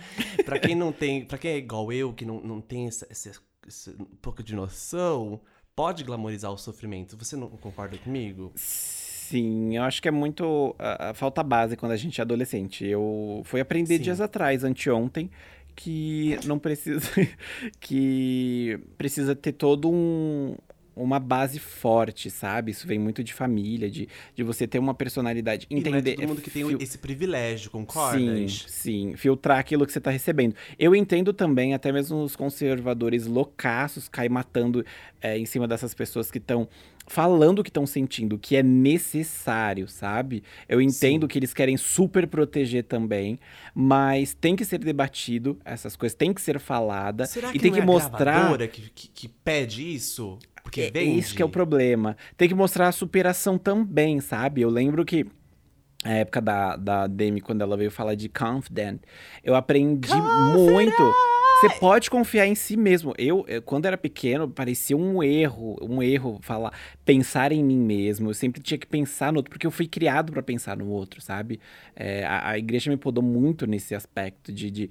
[0.45, 3.31] Pra quem não tem, para quem é igual eu, que não, não tem essa, esse,
[3.67, 5.41] esse um pouco de noção,
[5.77, 7.17] pode glamorizar o sofrimento.
[7.19, 8.53] Você não concorda comigo?
[8.57, 12.87] Sim, eu acho que é muito a, a falta base quando a gente é adolescente.
[12.87, 14.03] Eu fui aprender Sim.
[14.05, 15.31] dias atrás, anteontem,
[15.81, 17.01] que não precisa
[17.81, 20.57] que precisa ter todo um
[20.97, 22.73] uma base forte, sabe?
[22.73, 26.27] Isso vem muito de família, de, de você ter uma personalidade, E é entender todo
[26.27, 28.19] mundo que tem fil- esse privilégio, concorda?
[28.19, 30.57] Sim, sim, filtrar aquilo que você tá recebendo.
[30.77, 34.85] Eu entendo também, até mesmo os conservadores loucaços caem matando
[35.21, 36.69] é, em cima dessas pessoas que estão
[37.09, 40.43] falando o que estão sentindo, que é necessário, sabe?
[40.69, 43.39] Eu entendo que eles querem super proteger também,
[43.75, 47.71] mas tem que ser debatido, essas coisas têm que ser faladas Será e que tem
[47.71, 50.39] não que é mostrar que, que, que pede isso?
[50.63, 51.19] Porque é, vende?
[51.19, 52.17] Isso que é o problema.
[52.37, 54.61] Tem que mostrar a superação também, sabe?
[54.61, 55.27] Eu lembro que
[56.05, 59.01] a época da, da Demi, quando ela veio falar de confident,
[59.43, 60.15] eu aprendi
[60.55, 61.13] muito.
[61.61, 63.13] Você pode confiar em si mesmo.
[63.19, 66.73] Eu, eu, quando era pequeno, parecia um erro, um erro falar,
[67.05, 68.31] pensar em mim mesmo.
[68.31, 71.21] Eu sempre tinha que pensar no outro, porque eu fui criado para pensar no outro,
[71.21, 71.59] sabe?
[71.97, 74.91] É, a, a igreja me podou muito nesse aspecto de, de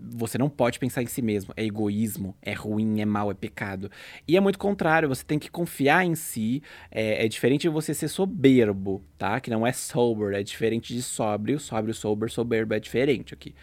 [0.00, 1.52] você não pode pensar em si mesmo.
[1.56, 3.90] É egoísmo, é ruim, é mal, é pecado.
[4.26, 6.62] E é muito contrário, você tem que confiar em si.
[6.90, 9.40] É, é diferente de você ser soberbo, tá?
[9.40, 11.58] Que não é sober, é diferente de sóbrio.
[11.58, 13.54] Sóbrio, sober, soberbo é diferente aqui.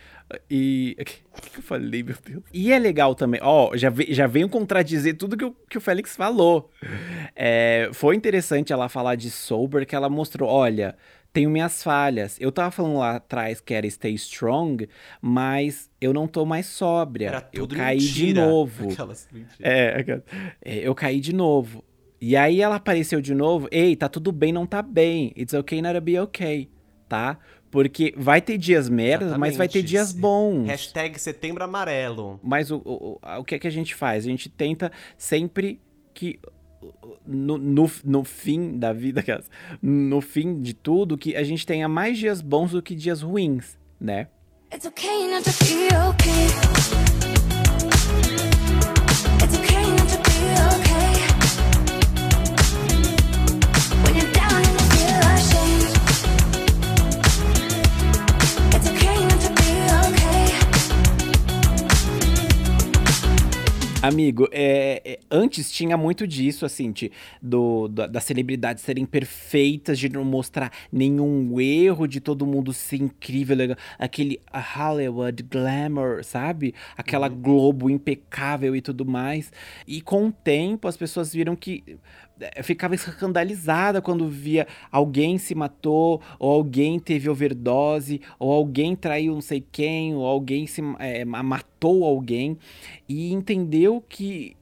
[0.50, 0.96] E.
[1.36, 2.44] O que eu falei, meu Deus?
[2.54, 3.42] E é legal também.
[3.44, 6.72] Ó, já, ve- já venho contradizer tudo que o, que o Félix falou.
[7.36, 10.96] É, foi interessante ela falar de sober, que ela mostrou: olha,
[11.36, 12.38] tenho minhas falhas.
[12.40, 14.88] Eu tava falando lá atrás que era stay strong,
[15.22, 17.48] mas eu não tô mais sóbria.
[17.54, 18.46] Eu caí de mentira.
[18.48, 18.90] novo.
[18.92, 19.58] Aquelas mentiras.
[19.60, 20.24] É, aquela-
[20.64, 21.84] é, eu caí de novo.
[22.22, 23.68] E aí ela apareceu de novo.
[23.72, 25.34] Ei, tá tudo bem, não tá bem.
[25.38, 26.70] It's okay not to be okay,
[27.10, 27.38] tá?
[27.70, 30.66] Porque vai ter dias merda, mas vai ter dias bons.
[30.68, 32.40] Hashtag setembro amarelo.
[32.42, 34.26] Mas o, o, o- o que é que a gente faz?
[34.26, 35.82] A gente tenta sempre
[36.14, 36.40] que
[37.26, 39.24] no, no, no fim da vida,
[39.82, 43.78] no fim de tudo, que a gente tenha mais dias bons do que dias ruins,
[44.00, 44.28] né?
[44.74, 45.88] It's okay not to be
[64.08, 69.98] Amigo, é, é, antes tinha muito disso, assim, de, do, da- das celebridades serem perfeitas,
[69.98, 73.76] de não mostrar nenhum erro, de todo mundo ser incrível, legal.
[73.98, 76.76] aquele Hollywood glamour, sabe?
[76.96, 79.52] Aquela Globo impecável e tudo mais.
[79.88, 81.98] E com o tempo, as pessoas viram que
[82.40, 89.34] é, ficava escandalizada quando via alguém se matou, ou alguém teve overdose, ou alguém traiu
[89.34, 92.58] não sei quem, ou alguém se é, ma- matou alguém,
[93.08, 94.56] e entendeu que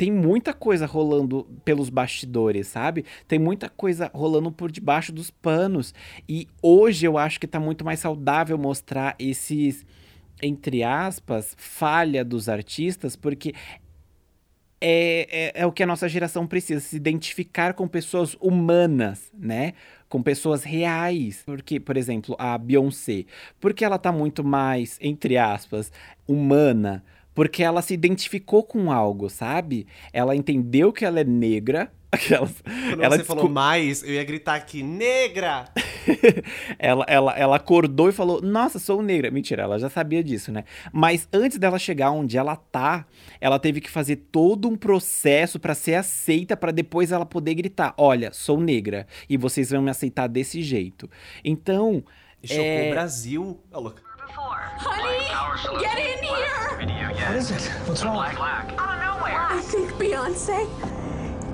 [0.00, 3.04] tem muita coisa rolando pelos bastidores, sabe?
[3.28, 5.92] Tem muita coisa rolando por debaixo dos panos.
[6.26, 9.84] E hoje eu acho que tá muito mais saudável mostrar esses,
[10.42, 13.52] entre aspas, falha dos artistas, porque
[14.80, 19.74] é, é, é o que a nossa geração precisa, se identificar com pessoas humanas, né?
[20.08, 21.42] Com pessoas reais.
[21.44, 23.26] Porque, por exemplo, a Beyoncé,
[23.60, 25.92] porque ela tá muito mais, entre aspas,
[26.26, 27.04] humana,
[27.40, 29.86] porque ela se identificou com algo, sabe?
[30.12, 31.90] Ela entendeu que ela é negra.
[32.12, 35.64] Aquelas, Quando ela você falou mais, eu ia gritar aqui, negra!
[36.78, 39.30] ela, ela, ela acordou e falou: Nossa, sou negra.
[39.30, 40.64] Mentira, ela já sabia disso, né?
[40.92, 43.06] Mas antes dela chegar onde ela tá,
[43.40, 47.94] ela teve que fazer todo um processo pra ser aceita, pra depois ela poder gritar:
[47.96, 51.08] Olha, sou negra e vocês vão me aceitar desse jeito.
[51.42, 52.04] Então.
[52.44, 53.60] Chocou é, o Brasil.
[53.72, 54.02] Ó, louca.
[54.36, 55.26] Honey,
[55.80, 56.99] get in here.
[57.20, 57.62] What is it?
[57.86, 58.16] What's wrong?
[58.16, 60.66] I think Beyonce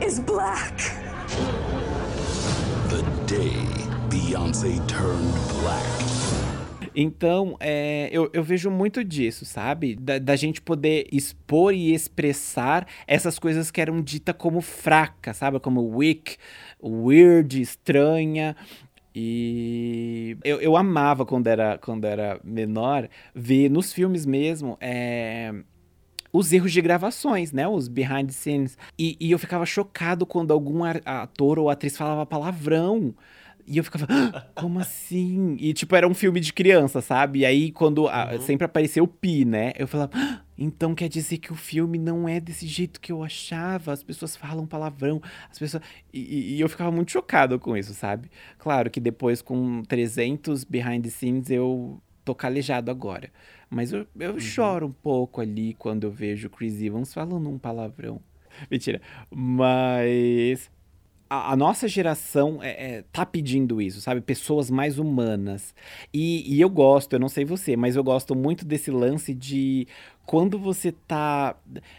[0.00, 0.76] is black.
[2.88, 3.52] The day
[4.08, 6.16] Beyonce turned black.
[6.94, 9.96] Então, é, eu, eu vejo muito disso, sabe?
[9.96, 15.60] Da, da gente poder expor e expressar essas coisas que eram ditas como fracas, sabe?
[15.60, 16.38] Como weak,
[16.82, 18.56] weird, estranha.
[19.18, 25.54] E eu, eu amava quando era, quando era menor ver nos filmes mesmo é,
[26.30, 27.66] os erros de gravações, né?
[27.66, 28.76] Os behind the scenes.
[28.98, 33.14] E, e eu ficava chocado quando algum ator ou atriz falava palavrão.
[33.66, 35.56] E eu ficava, "Ah, como assim?
[35.58, 37.40] E tipo, era um filme de criança, sabe?
[37.40, 39.72] E aí, quando a- sempre apareceu o Pi, né?
[39.76, 43.22] Eu falava, "Ah, Então quer dizer que o filme não é desse jeito que eu
[43.22, 43.92] achava.
[43.92, 45.82] As pessoas falam palavrão, as pessoas.
[46.12, 48.30] E, e- eu ficava muito chocado com isso, sabe?
[48.58, 53.30] Claro que depois, com 300 behind the scenes, eu tô calejado agora.
[53.68, 57.58] Mas eu, eu choro um pouco ali quando eu vejo o Chris Evans falando um
[57.58, 58.20] palavrão.
[58.70, 59.00] Mentira.
[59.30, 60.70] Mas
[61.28, 64.20] a, a nossa geração é, é, tá pedindo isso, sabe?
[64.20, 65.74] Pessoas mais humanas.
[66.14, 69.86] E, e eu gosto, eu não sei você, mas eu gosto muito desse lance de
[70.26, 71.54] quando você tá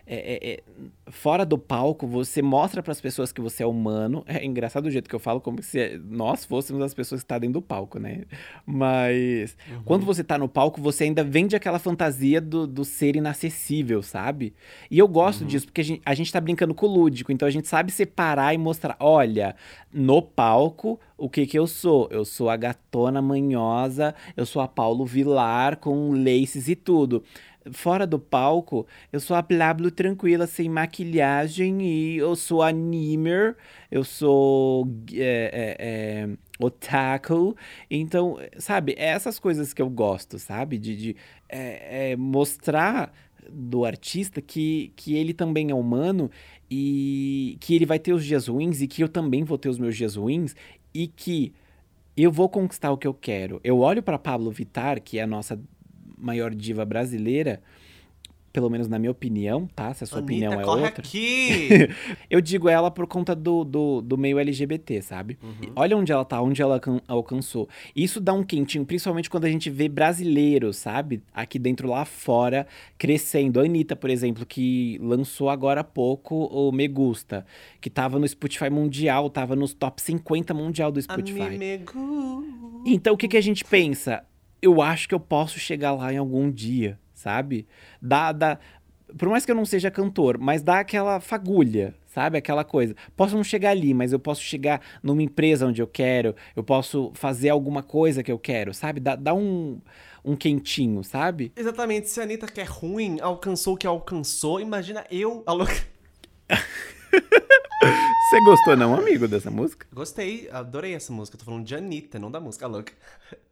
[0.06, 0.63] é, é, é,
[1.10, 4.24] fora do palco, você mostra para as pessoas que você é humano.
[4.28, 7.40] É engraçado o jeito que eu falo, como se nós fôssemos as pessoas que estão
[7.40, 8.26] dentro do palco, né?
[8.66, 14.04] Mas quando você tá no palco, você ainda vende aquela fantasia do, do ser inacessível,
[14.04, 14.54] sabe?
[14.92, 17.48] E eu gosto disso, porque a gente, a gente tá brincando com o lúdico, então
[17.48, 19.56] a gente sabe separar e mostrar, olha,
[19.92, 22.10] no palco, o que que eu sou?
[22.12, 27.24] Eu sou a gatona manhosa, eu sou a Paulo Vilar com laces e tudo.
[27.72, 33.56] Fora do palco, eu sou a Pablo tranquila, sem maquiagem, e eu sou a Nimer,
[33.92, 35.18] eu sou é,
[35.54, 37.56] é, é, otaku.
[37.90, 40.78] Então, sabe, é essas coisas que eu gosto, sabe?
[40.78, 41.16] De, de
[41.50, 43.14] é, é, mostrar
[43.50, 46.30] do artista que, que ele também é humano
[46.70, 49.80] e que ele vai ter os dias ruins e que eu também vou ter os
[49.80, 50.56] meus dias ruins
[50.94, 51.54] e que
[52.16, 53.62] eu vou conquistar o que eu quero.
[53.64, 55.60] Eu olho para Pablo Vittar, que é a nossa
[56.18, 57.62] maior diva brasileira,
[58.54, 59.94] pelo menos na minha opinião, tá?
[59.94, 61.04] Se a sua Anitta, opinião é corre outra.
[61.04, 61.70] aqui!
[62.28, 65.38] eu digo ela por conta do, do, do meio LGBT, sabe?
[65.62, 67.70] E Olha onde ela tá, onde ela alcan- alcançou.
[67.96, 71.22] Isso dá um quentinho, principalmente quando a gente vê brasileiros, sabe?
[71.32, 72.66] Aqui dentro, lá fora,
[72.98, 73.60] crescendo.
[73.60, 77.46] A Anitta, por exemplo, que lançou agora há pouco o Me Gusta,
[77.80, 81.60] que tava no Spotify mundial, tava nos top 50 mundial do Spotify.
[82.88, 84.24] Então o que, que a gente pensa?
[84.62, 87.67] Eu acho que eu posso chegar lá em algum dia, sabe?
[88.02, 88.60] Dá, dá,
[89.15, 92.38] por mais que eu não seja cantor, mas dá aquela fagulha, sabe?
[92.38, 92.96] Aquela coisa.
[93.15, 97.12] Posso não chegar ali, mas eu posso chegar numa empresa onde eu quero, eu posso
[97.13, 99.00] fazer alguma coisa que eu quero, sabe?
[99.00, 99.80] Dá, dá um,
[100.26, 101.52] um quentinho, sabe?
[101.56, 105.43] Exatamente, se a Anitta que é ruim alcançou o que alcançou, imagina eu.
[108.30, 109.88] Você gostou não, amigo, dessa música?
[109.94, 111.38] Gostei, adorei essa música.
[111.38, 112.94] Tô falando de Anitta, não da música, a louca.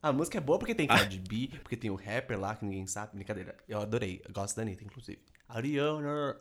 [0.02, 2.86] A música é boa porque tem Cardi B, porque tem o rapper lá que ninguém
[2.86, 3.16] sabe.
[3.16, 3.56] Brincadeira.
[3.68, 4.22] Eu adorei.
[4.26, 5.20] Eu gosto da Anitta, inclusive.
[5.48, 6.38] Ariana.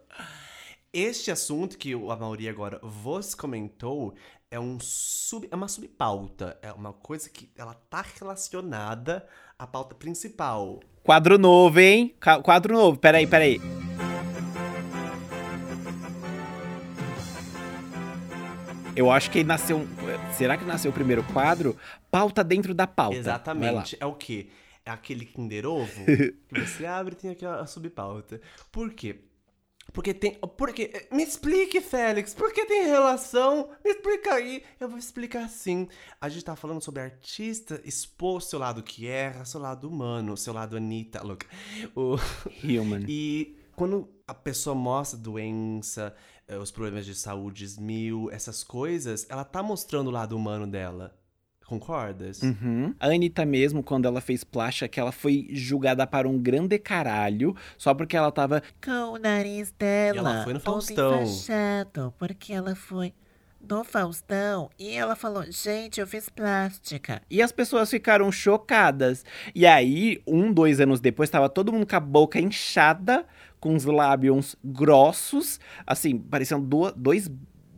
[0.93, 4.15] Este assunto que a Mauri agora vos comentou
[4.51, 6.59] é um sub, é uma subpauta.
[6.63, 9.27] É uma coisa que ela tá relacionada
[9.59, 10.81] à pauta principal.
[11.03, 12.15] Quadro novo, hein?
[12.43, 12.99] Quadro novo.
[12.99, 13.61] Peraí, peraí.
[18.97, 19.87] Eu acho que nasceu.
[20.37, 21.77] Será que nasceu o primeiro quadro?
[22.11, 23.17] Pauta dentro da pauta.
[23.17, 23.97] Exatamente.
[23.99, 24.49] É o quê?
[24.85, 28.41] É aquele Kinder Ovo que você abre e tem aqui a, subpauta.
[28.71, 29.21] Por quê?
[29.93, 30.39] Porque tem.
[30.57, 31.09] Porque.
[31.11, 33.69] Me explique, Félix, por que tem relação?
[33.85, 34.63] Me explica aí.
[34.79, 35.89] Eu vou explicar sim.
[36.21, 40.53] A gente tá falando sobre artista expor seu lado que erra, seu lado humano, seu
[40.53, 41.23] lado Anitta.
[41.23, 41.45] Look.
[41.97, 42.17] O...
[42.63, 43.05] Human.
[43.09, 46.15] E quando a pessoa mostra doença,
[46.61, 51.15] os problemas de saúde mil, essas coisas, ela tá mostrando o lado humano dela.
[51.67, 52.43] Concordas?
[52.43, 52.95] Uhum.
[53.01, 57.57] A Anitta mesmo, quando ela fez plástica, que ela foi julgada para um grande caralho,
[57.79, 60.17] só porque ela tava com o nariz dela.
[60.17, 61.23] E ela foi no Faustão.
[61.23, 63.15] enfaixado, porque ela foi
[63.69, 67.23] no Faustão e ela falou: gente, eu fiz plástica.
[67.31, 69.25] E as pessoas ficaram chocadas.
[69.55, 73.27] E aí, um, dois anos depois, tava todo mundo com a boca inchada,
[73.65, 77.31] com os lábios grossos, assim, parecendo duas- dois,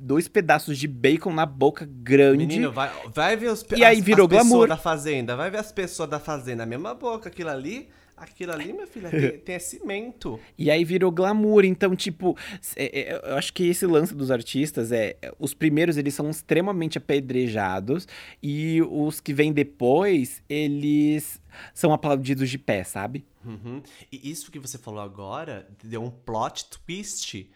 [0.06, 2.46] dois pedaços de bacon na boca grande.
[2.46, 4.68] Menino, vai, vai ver os E aí as- virou as glamour.
[4.68, 5.34] da fazenda.
[5.36, 6.62] Vai ver as pessoas da fazenda.
[6.62, 7.88] A mesma boca, aquilo ali.
[8.18, 10.40] Aquilo ali, minha filha, tem, tem é cimento.
[10.56, 11.66] E aí virou glamour.
[11.66, 12.34] Então, tipo,
[12.74, 15.18] é- é- eu acho que esse lance dos artistas é.
[15.20, 18.08] é, Os primeiros, eles são extremamente apedrejados.
[18.42, 21.38] E os que vêm depois, eles
[21.74, 23.22] são aplaudidos de pé, sabe?
[23.44, 23.82] Uhum.
[24.10, 27.48] E isso que você falou agora deu um plot twist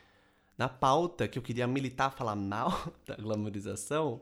[0.61, 2.71] na pauta que eu queria militar, falar mal
[3.09, 4.21] da glamorização.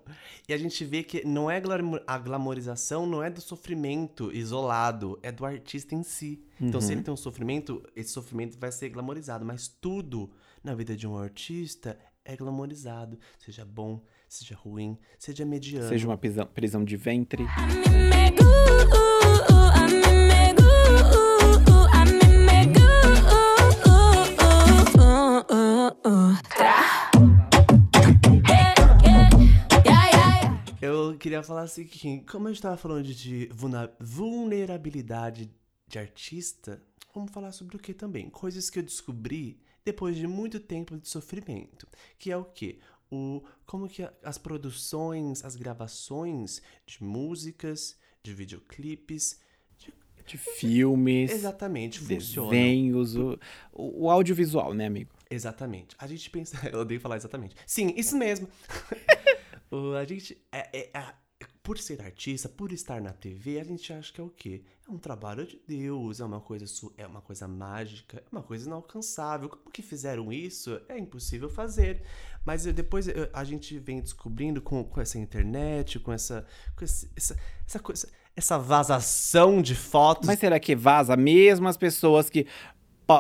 [0.48, 1.60] E a gente vê que não é
[2.06, 6.40] a glamorização não é do sofrimento isolado, é do artista em si.
[6.60, 6.92] Então, se Uhum.
[6.92, 9.44] ele tem um sofrimento, esse sofrimento vai ser glamorizado.
[9.44, 10.30] Mas tudo
[10.62, 13.18] na vida de um artista é glamorizado.
[13.36, 15.88] Seja bom, seja ruim, seja mediano.
[15.88, 17.44] Seja uma prisão, prisão de ventre.
[31.18, 33.50] Queria falar assim que, como eu estava falando de
[34.00, 35.50] vulnerabilidade
[35.86, 36.82] de artista,
[37.14, 38.28] vamos falar sobre o que também?
[38.30, 41.86] Coisas que eu descobri depois de muito tempo de sofrimento.
[42.18, 42.78] Que é o quê?
[43.10, 49.40] O, como que as produções, as gravações de músicas, de videoclipes,
[49.78, 49.92] de,
[50.26, 52.50] De filmes, exatamente, funcionam.
[52.50, 53.38] desenhos, o,
[53.72, 55.10] o, o audiovisual, né, amigo?
[55.30, 55.96] Exatamente.
[55.98, 56.58] A gente pensa.
[56.70, 57.54] Eu odeio falar exatamente.
[57.66, 58.46] Sim, isso mesmo.
[59.96, 60.36] A gente.
[60.52, 61.28] É, é- é-
[61.62, 64.62] por ser artista, por estar na TV, a gente acha que é o quê?
[64.88, 66.64] É um trabalho de Deus, é uma coisa,
[66.96, 69.50] é uma coisa mágica, é uma coisa inalcançável.
[69.50, 70.80] Como que fizeram isso?
[70.88, 72.02] É impossível fazer.
[72.44, 76.46] Mas depois a gente vem descobrindo com, com essa internet, com essa.
[76.74, 78.08] Com esse- essa, essa coisa.
[78.34, 80.26] Essa vazação de fotos.
[80.26, 82.46] Mas será que vaza mesmo as pessoas que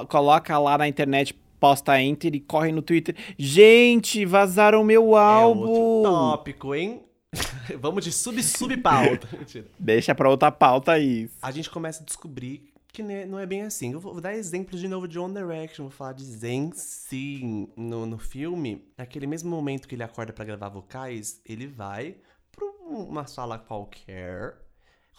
[0.08, 3.14] coloca lá na internet, posta enter e corre no Twitter?
[3.38, 5.68] Gente, vazaram meu é álbum!
[5.68, 7.02] outro tópico, hein?
[7.80, 9.28] Vamos de sub-sub-pauta.
[9.78, 11.34] Deixa pra outra pauta isso.
[11.42, 13.92] a gente começa a descobrir que não é bem assim.
[13.92, 17.68] Eu vou dar exemplos de novo de One Direction, vou falar de Zen sim.
[17.76, 22.16] No, no filme, naquele mesmo momento que ele acorda pra gravar vocais, ele vai
[22.50, 24.56] pra uma sala qualquer,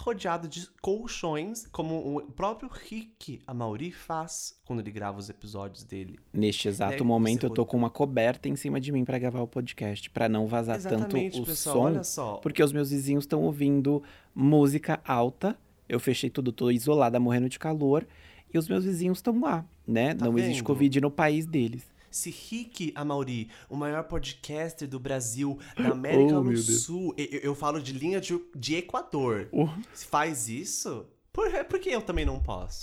[0.02, 6.18] rodeado de colchões, como o próprio Rick Amaury faz quando ele grava os episódios dele.
[6.34, 9.42] Neste exato Né, momento, eu tô com uma coberta em cima de mim pra gravar
[9.42, 12.36] o podcast, pra não vazar Exatamente, tanto o pessoal, som, olha só.
[12.36, 14.02] porque os meus vizinhos estão ouvindo
[14.34, 15.58] música alta.
[15.88, 18.08] Eu fechei tudo, tô isolada, morrendo de calor,
[18.54, 20.14] e os meus vizinhos estão lá, né?
[20.16, 20.66] Tá não existe vendo?
[20.68, 21.84] Covid no país deles.
[22.12, 26.58] Se Rick Amaury, o maior podcaster do Brasil, da América Oh, do.
[26.58, 29.68] Sul, eu, eu falo de linha de, de Equador, Oh.
[29.94, 32.82] faz isso, por, por que eu também não posso?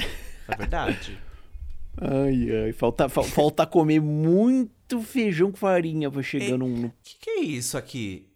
[0.48, 1.18] É verdade?
[1.98, 6.84] Ai, ai, falta, fal- falta comer muito feijão com farinha pra chegar num...
[6.86, 8.28] O que, que é isso aqui?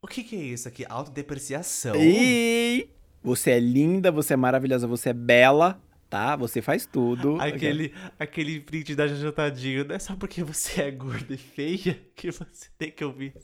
[0.00, 0.86] O que, que é isso aqui?
[0.88, 1.96] Autodepreciação?
[1.96, 2.94] Ei!
[3.20, 6.36] Você é linda, você é maravilhosa, você é bela, tá?
[6.36, 7.36] Você faz tudo.
[7.40, 11.98] Aquele, aquele print da Jojo Tadinho, não é só porque você é gorda e feia
[12.14, 13.34] que você tem que ouvir.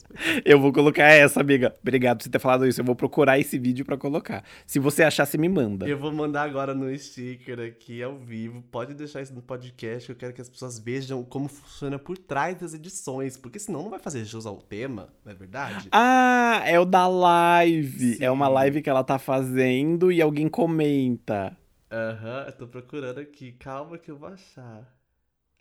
[0.44, 1.74] Eu vou colocar essa, amiga.
[1.80, 2.80] Obrigado por você ter falado isso.
[2.80, 4.44] Eu vou procurar esse vídeo pra colocar.
[4.66, 5.86] Se você achar, você me manda.
[5.86, 8.62] Eu vou mandar agora no sticker aqui ao vivo.
[8.70, 10.08] Pode deixar isso no podcast.
[10.08, 13.36] Eu quero que as pessoas vejam como funciona por trás das edições.
[13.36, 15.88] Porque senão não vai fazer jus ao tema, não é verdade?
[15.92, 18.18] Ah, é o da live.
[18.20, 21.56] É uma live que ela tá fazendo e alguém comenta.
[21.90, 23.52] Aham, eu tô procurando aqui.
[23.52, 24.92] Calma que eu vou achar.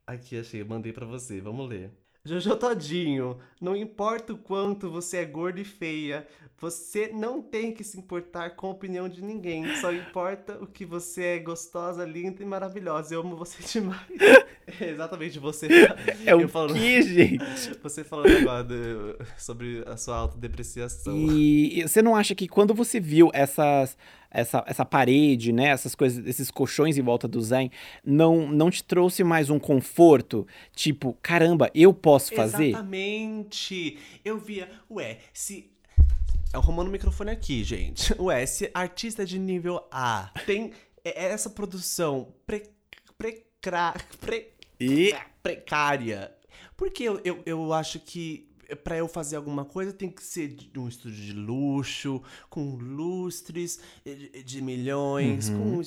[0.08, 0.62] Aqui, achei.
[0.62, 1.40] Eu mandei pra você.
[1.40, 1.92] Vamos ler.
[2.26, 6.26] Jojo Todinho, não importa o quanto você é gorda e feia,
[6.58, 9.76] você não tem que se importar com a opinião de ninguém.
[9.76, 13.14] Só importa o que você é gostosa, linda e maravilhosa.
[13.14, 14.00] Eu amo você demais.
[14.80, 15.68] É exatamente você.
[16.26, 17.44] É o Eu falando- que, gente?
[17.84, 21.14] Você falando agora do- sobre a sua autodepreciação.
[21.18, 23.98] E você não acha que quando você viu essas,
[24.34, 27.72] essa, essa parede, né, essas coisas, esses colchões em volta do Zen,
[28.04, 30.46] não, não te trouxe mais um conforto?
[30.76, 32.70] Tipo, caramba, eu posso fazer?
[32.70, 33.98] Exatamente.
[34.26, 35.72] Eu via, ué, se.
[36.54, 38.14] É arrumando o microfone aqui, gente.
[38.22, 40.72] Ué, se artista de nível A tem
[41.04, 42.64] é- é essa produção pre,
[43.18, 46.32] precra, pre, E precária.
[46.78, 50.80] Porque eu, eu, eu acho que pra eu fazer alguma coisa tem que ser de
[50.80, 55.82] um estúdio de luxo, com lustres de, de milhões, Uhum.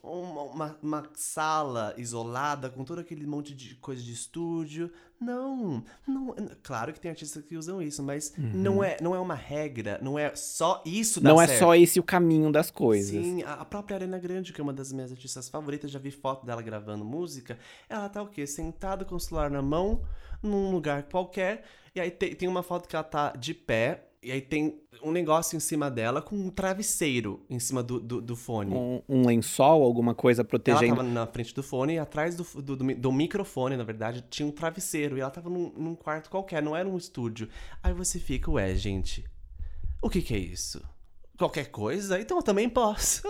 [0.00, 4.90] com uma, uma, uma sala isolada, com todo aquele monte de coisa de estúdio.
[5.20, 6.32] Não, não.
[6.62, 10.16] Claro que tem artistas que usam isso, mas não, é, não é uma regra, não
[10.16, 11.24] é só isso Uhum.
[11.24, 11.58] não é certo.
[11.58, 13.10] só esse o caminho das coisas.
[13.24, 16.12] Sim, a a própria Ariana Grande, que é uma das minhas artistas favoritas, já vi
[16.12, 17.58] foto dela gravando música.
[17.88, 18.46] Ela tá o quê?
[18.46, 20.00] Sentada com o celular na mão,
[20.40, 21.64] num lugar qualquer.
[21.98, 24.04] E aí tem, tem uma foto que ela tá de pé.
[24.22, 28.20] E aí tem um negócio em cima dela com um travesseiro em cima do, do,
[28.20, 28.74] do fone.
[28.74, 30.96] Um, um lençol, alguma coisa Ela protegendo.
[30.96, 34.46] tava na frente do fone e atrás do, do, do do microfone, na verdade, tinha
[34.46, 35.16] um travesseiro.
[35.16, 37.48] E ela tava num, num quarto qualquer, não era um estúdio.
[37.82, 39.24] Aí você fica, ué, gente,
[40.00, 40.80] o que que é isso?
[41.36, 42.20] Qualquer coisa?
[42.20, 43.22] Então eu também posso.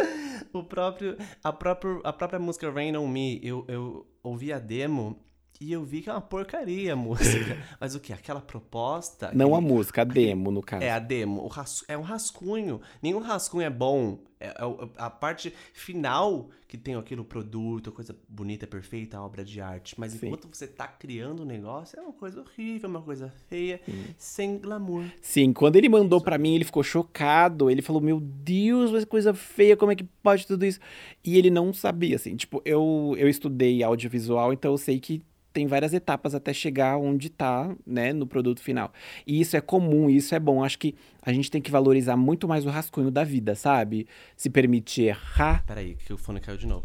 [0.52, 5.22] o próprio, a, próprio, a própria música Rain On Me, eu, eu ouvi a demo
[5.60, 7.56] e eu vi que é uma porcaria a música.
[7.80, 8.12] Mas o que?
[8.12, 9.30] Aquela proposta...
[9.34, 10.82] Não a aquele- música, a demo, no caso.
[10.84, 11.42] é, a demo.
[11.42, 12.80] O ras- É um rascunho.
[13.02, 14.18] Nenhum rascunho é bom.
[14.40, 19.24] É, é o- a parte final que tem aquele produto, a coisa bonita, perfeita, a
[19.24, 19.94] obra de arte.
[19.96, 20.26] Mas Sim.
[20.26, 23.80] enquanto você tá criando um negócio, é uma coisa horrível, uma coisa feia,
[24.18, 25.04] sem glamour.
[25.22, 27.70] Sim, quando ele mandou pra mim, ele ficou chocado.
[27.70, 30.80] Ele falou: Meu Deus, mas que coisa feia, como é que pode tudo isso?
[31.24, 32.34] E ele não sabia, assim.
[32.34, 35.22] Tipo, eu, eu estudei audiovisual, então eu sei que
[35.54, 38.92] tem várias etapas até chegar onde tá, né, no produto final.
[39.24, 40.64] E isso é comum, isso é bom.
[40.64, 44.08] Acho que a gente tem que valorizar muito mais o rascunho da vida, sabe?
[44.36, 45.64] Se permitir errar.
[45.64, 46.84] Peraí, que o fone caiu de novo.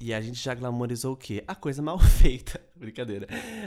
[0.00, 1.42] E a gente já glamorizou o quê?
[1.48, 2.60] A coisa mal feita.
[2.76, 3.26] Brincadeira.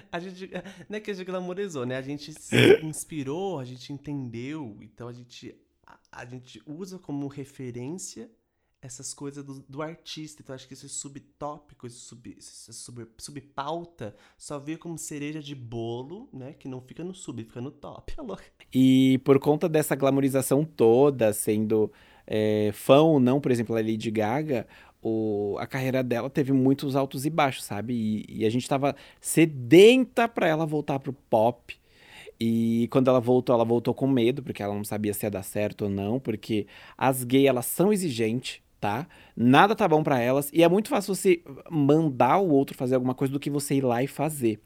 [0.09, 0.49] A gente.
[0.87, 1.97] Não é que a gente glamorizou, né?
[1.97, 4.77] A gente se inspirou, a gente entendeu.
[4.81, 5.53] Então a gente.
[5.85, 8.31] A, a gente usa como referência
[8.81, 10.41] essas coisas do, do artista.
[10.41, 15.53] Então acho que esse subtópico, esse, sub, esse sub, subpauta, só veio como cereja de
[15.53, 16.53] bolo, né?
[16.53, 18.13] Que não fica no sub, fica no top.
[18.41, 18.65] É.
[18.73, 21.91] E por conta dessa glamorização toda, sendo
[22.25, 24.65] é, fã ou não, por exemplo, a Lady Gaga,
[25.01, 27.93] o, a carreira dela teve muitos altos e baixos, sabe?
[27.93, 31.75] E, e a gente tava sedenta pra ela voltar pro pop.
[32.39, 35.43] E quando ela voltou, ela voltou com medo, porque ela não sabia se ia dar
[35.43, 36.65] certo ou não, porque
[36.97, 39.07] as gays, elas são exigentes, tá?
[39.37, 43.13] Nada tá bom pra elas, e é muito fácil você mandar o outro fazer alguma
[43.13, 44.59] coisa do que você ir lá e fazer.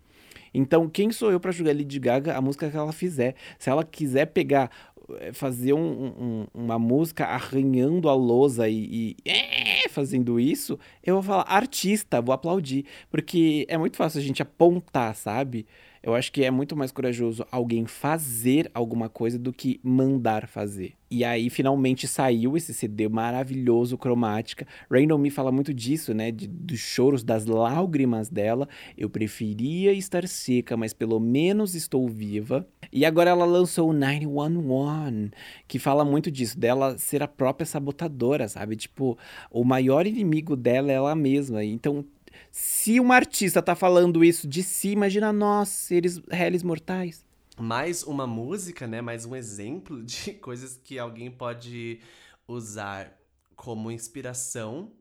[0.53, 3.35] Então, quem sou eu pra julgar Lady Gaga a música que ela fizer?
[3.59, 4.71] Se ela quiser pegar,
[5.19, 11.15] eh, fazer um- um- uma música arranhando a lousa e, e é, fazendo isso, eu
[11.15, 12.85] vou falar artista, vou aplaudir.
[13.09, 15.65] Porque é muito fácil a gente apontar, sabe?
[16.05, 20.93] Eu acho que é muito mais corajoso alguém fazer alguma coisa do que mandar fazer.
[21.09, 24.67] E aí, finalmente saiu esse CD maravilhoso, cromática.
[24.91, 26.29] On Me fala muito disso, né?
[26.29, 28.69] De, dos choros, das lágrimas dela.
[28.95, 32.67] Eu preferia estar seca, mas pelo menos estou viva.
[32.93, 35.31] E agora ela lançou o 911,
[35.67, 38.75] que fala muito disso, dela ser a própria sabotadora, sabe?
[38.75, 39.17] Tipo,
[39.49, 41.63] o maior inimigo dela é ela mesma.
[41.63, 42.05] Então,
[42.51, 47.25] se uma artista tá falando isso de si, imagina nós, seres réis mortais.
[47.57, 49.01] mais uma música, né?
[49.01, 51.99] Mais um exemplo de coisas que alguém pode
[52.47, 53.17] usar
[53.55, 54.91] como inspiração.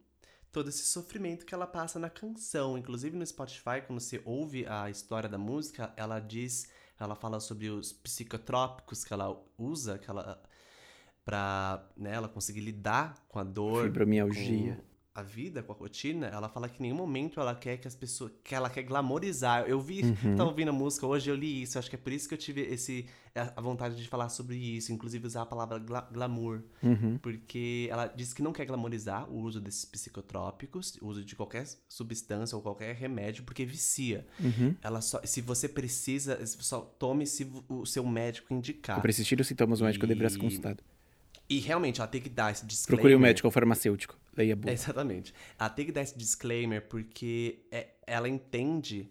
[0.52, 2.78] Todo esse sofrimento que ela passa na canção.
[2.78, 6.68] Inclusive no Spotify, quando você ouve a história da música, ela diz,
[6.98, 10.40] ela fala sobre os psicotrópicos que ela usa, que ela
[11.24, 14.78] pra né, ela conseguir lidar com a dor, Fibromialgia.
[15.14, 17.94] A vida, com a rotina, ela fala que em nenhum momento ela quer que as
[17.94, 18.32] pessoas.
[18.42, 19.64] que ela quer glamorizar.
[19.68, 20.34] Eu vi, Uhum.
[20.36, 21.78] tava ouvindo a música hoje, eu li isso.
[21.78, 24.92] Acho que é por isso que eu tive esse, a vontade de falar sobre isso,
[24.92, 26.62] inclusive usar a palavra gla- glamour.
[26.82, 27.16] Uhum.
[27.18, 31.64] Porque ela diz que não quer glamorizar o uso desses psicotrópicos, o uso de qualquer
[31.88, 34.26] substância ou qualquer remédio, porque vicia.
[34.40, 34.74] Uhum.
[34.82, 39.00] Ela só, se você precisa, só tome se o seu médico indicar.
[39.00, 40.82] Persistir os sintomas, o médico deverá ser E- consultado.
[41.48, 43.00] E realmente, ela tem que dar esse disclaimer.
[43.00, 44.18] Procure um médico ou farmacêutico.
[44.36, 44.72] Leia bula.
[44.72, 45.32] Exatamente.
[45.58, 49.10] Ela tem que dar esse disclaimer porque é- ela entende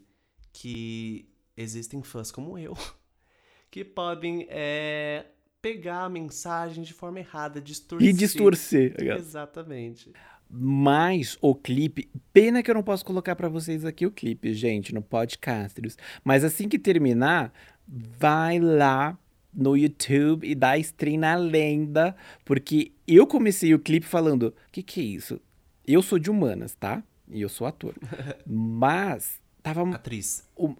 [0.51, 2.73] que existem fãs como eu
[3.69, 5.25] que podem é,
[5.61, 8.09] pegar a mensagem de forma errada, distorcer.
[8.09, 8.95] E distorcer.
[8.99, 10.11] Exatamente.
[10.49, 14.93] Mas o clipe, pena que eu não posso colocar pra vocês aqui o clipe, gente,
[14.93, 15.97] no Podcasters.
[16.23, 17.51] Mas assim que terminar,
[17.87, 19.17] vai lá
[19.53, 24.81] no YouTube e dá stream na lenda, porque eu comecei o clipe falando, o que
[24.81, 25.39] que é isso?
[25.85, 27.03] Eu sou de humanas, tá?
[27.29, 27.93] E eu sou ator.
[28.45, 30.47] Mas tava Atriz.
[30.57, 30.75] um,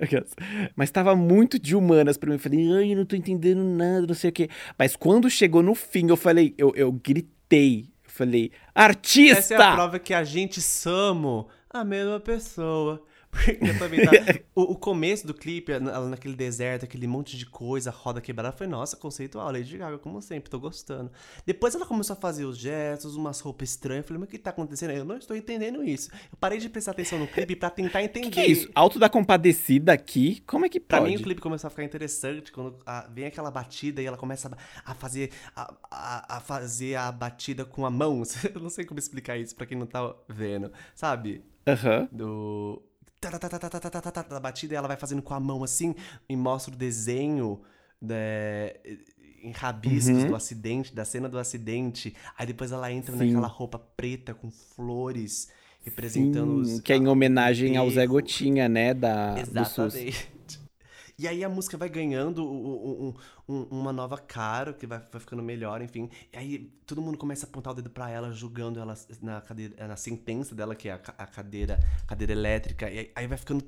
[0.00, 0.30] aquelas.
[0.74, 2.36] Mas tava muito de humanas pra mim.
[2.36, 4.48] Eu falei, ai, eu não tô entendendo nada, não sei o quê.
[4.78, 7.88] Mas quando chegou no fim, eu falei, eu, eu gritei.
[8.04, 9.38] Eu falei, artista!
[9.38, 13.02] Essa é a prova que a gente somos a mesma pessoa.
[13.30, 14.10] Porque eu também tá...
[14.54, 18.66] o, o começo do clipe, ela naquele deserto, aquele monte de coisa, roda quebrada, foi,
[18.66, 21.10] nossa, conceitual, Lady Gaga, como sempre, tô gostando.
[21.46, 24.38] Depois ela começou a fazer os gestos, umas roupas estranhas, eu falei, mas o que
[24.38, 24.90] tá acontecendo?
[24.90, 26.10] Eu não estou entendendo isso.
[26.30, 28.26] Eu parei de prestar atenção no clipe pra tentar entender.
[28.26, 28.68] que, que é isso?
[28.74, 30.42] Alto da compadecida aqui?
[30.46, 31.10] Como é que Pra pode?
[31.10, 34.50] mim, o clipe começou a ficar interessante quando ah, vem aquela batida e ela começa
[34.84, 38.22] a, a fazer a, a, a fazer a batida com a mão.
[38.54, 41.44] Eu não sei como explicar isso pra quem não tá vendo, sabe?
[41.66, 42.08] Aham.
[42.10, 42.82] Do
[43.20, 45.94] da batida e ela vai fazendo com a mão assim
[46.28, 47.60] e mostra o desenho
[48.00, 48.72] né,
[49.42, 50.28] em rabiscos uhum.
[50.28, 52.14] do acidente, da cena do acidente.
[52.36, 53.26] Aí depois ela entra Sim.
[53.26, 55.48] naquela roupa preta com flores
[55.82, 56.80] representando Sim, os.
[56.80, 58.94] Que é em homenagem ao Zé Gotinha, né?
[58.94, 60.28] Da, Exatamente.
[61.20, 63.14] E aí a música vai ganhando um- um-
[63.54, 66.08] um- uma nova cara, que vai, vai ficando melhor, enfim.
[66.32, 69.86] E aí todo mundo começa a apontar o dedo pra ela, julgando ela na, cadeira,
[69.86, 72.88] na sentença dela, que é a, a cadeira, cadeira elétrica.
[72.88, 73.62] E aí, aí vai ficando.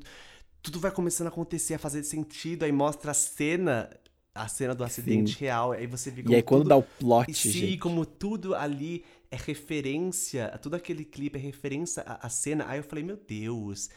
[0.63, 2.63] Tudo vai começando a acontecer, a fazer sentido.
[2.65, 3.91] Aí mostra a cena.
[4.35, 5.73] A cena do acidente real.
[5.73, 7.77] Aí você vê E aí quando tudo- dá o plot, e sim, gente.
[7.77, 12.65] como tudo ali é referência, tudo aquele clipe é referência à, à cena.
[12.67, 13.91] Aí eu falei, meu Deus.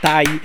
[0.00, 0.40] Tá aí.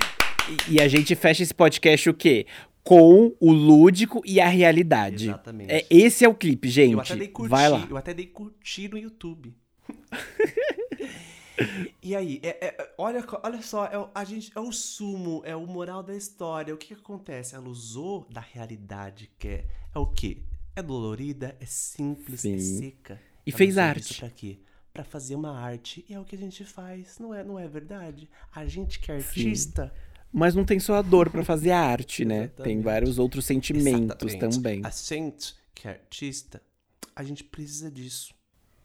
[0.68, 2.46] E, a gente fecha esse podcast o quê?
[2.82, 5.26] Com o lúdico e a realidade.
[5.28, 5.72] Exatamente.
[5.72, 6.92] É, esse é o clipe, gente.
[6.92, 7.86] Eu até dei curtir, Vai lá.
[7.88, 9.54] eu até dei curtir no YouTube.
[12.02, 15.56] e aí, é- é- olha, olha só, é, o- a gente, é o sumo, é
[15.56, 16.74] o moral da história.
[16.74, 17.54] O que, que acontece?
[17.54, 19.64] Ela usou da realidade, que é,
[19.94, 20.42] é o quê?
[20.76, 22.78] É dolorida, é simples, é Sim.
[22.80, 23.20] seca.
[23.46, 24.18] E Ela fez arte.
[24.18, 24.58] Pra quê?
[24.92, 26.04] pra fazer uma arte.
[26.08, 28.30] E é o que a gente faz, não é, não é verdade?
[28.54, 29.92] A gente que é artista.
[30.36, 32.48] Mas não tem só a dor pra fazer a arte, né?
[32.48, 32.82] Tem Exatamente.
[32.82, 34.56] vários outros sentimentos Exatamente.
[34.56, 34.80] também.
[34.84, 36.60] A gente que é artista,
[37.14, 38.34] a gente precisa disso.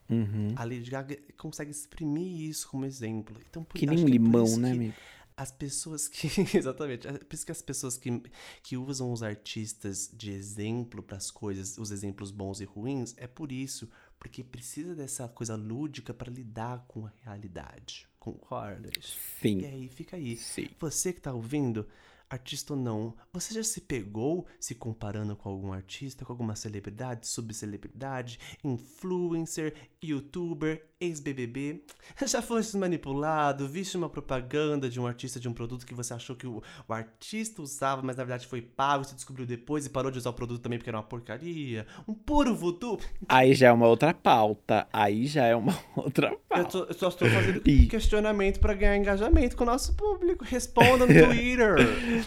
[0.07, 0.53] Uhum.
[0.55, 3.35] A Lady Gaga consegue exprimir isso como exemplo.
[3.49, 4.93] Então, por, Que nem um é limão, né, amigo?
[5.37, 6.27] As pessoas que.
[6.55, 7.07] Exatamente.
[7.07, 8.21] É por isso que as pessoas que,
[8.61, 13.25] que usam os artistas de exemplo para as coisas, os exemplos bons e ruins, é
[13.25, 13.89] por isso.
[14.19, 18.08] Porque precisa dessa coisa lúdica para lidar com a realidade.
[18.19, 19.17] Concordas?
[19.41, 19.61] Sim.
[19.61, 20.35] E aí, fica aí.
[20.35, 20.69] Sim.
[20.79, 21.87] Você que tá ouvindo,
[22.29, 27.27] artista ou não, você já se pegou se comparando com algum artista, com alguma celebridade,
[27.27, 29.73] subcelebridade, influencer,
[30.03, 31.83] youtuber, ex-BBB?
[32.27, 36.35] Já fosse manipulado, viste uma propaganda de um artista de um produto que você achou
[36.35, 40.11] que o, o artista usava, mas na verdade foi pago, você descobriu depois e parou
[40.11, 41.87] de usar o produto também porque era uma porcaria?
[42.07, 42.99] Um puro voodoo?
[43.27, 44.87] Aí já é uma outra pauta.
[44.91, 46.69] Aí já é uma outra Eu, pauta.
[46.69, 47.87] tô- eu só estou fazendo Ih.
[47.87, 50.43] questionamento para ganhar engajamento com o nosso público.
[50.43, 51.75] Responda no Twitter.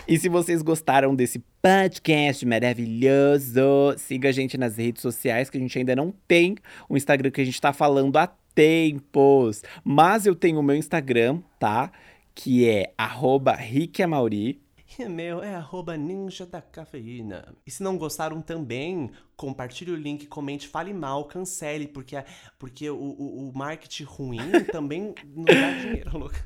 [0.07, 5.61] E se vocês gostaram desse podcast maravilhoso, siga a gente nas redes sociais, que a
[5.61, 6.57] gente ainda não tem
[6.88, 9.62] o Instagram que a gente tá falando há tempos.
[9.84, 11.90] Mas eu tenho o meu Instagram, tá?
[12.34, 14.61] Que é arroba riquiamauri.
[14.99, 17.55] E meu é arroba ninja da cafeína.
[17.66, 22.26] E se não gostaram também, compartilhe o link, comente, fale mal, cancele, porque, a-
[22.59, 26.45] porque o, o, o marketing ruim também não dá dinheiro, louca.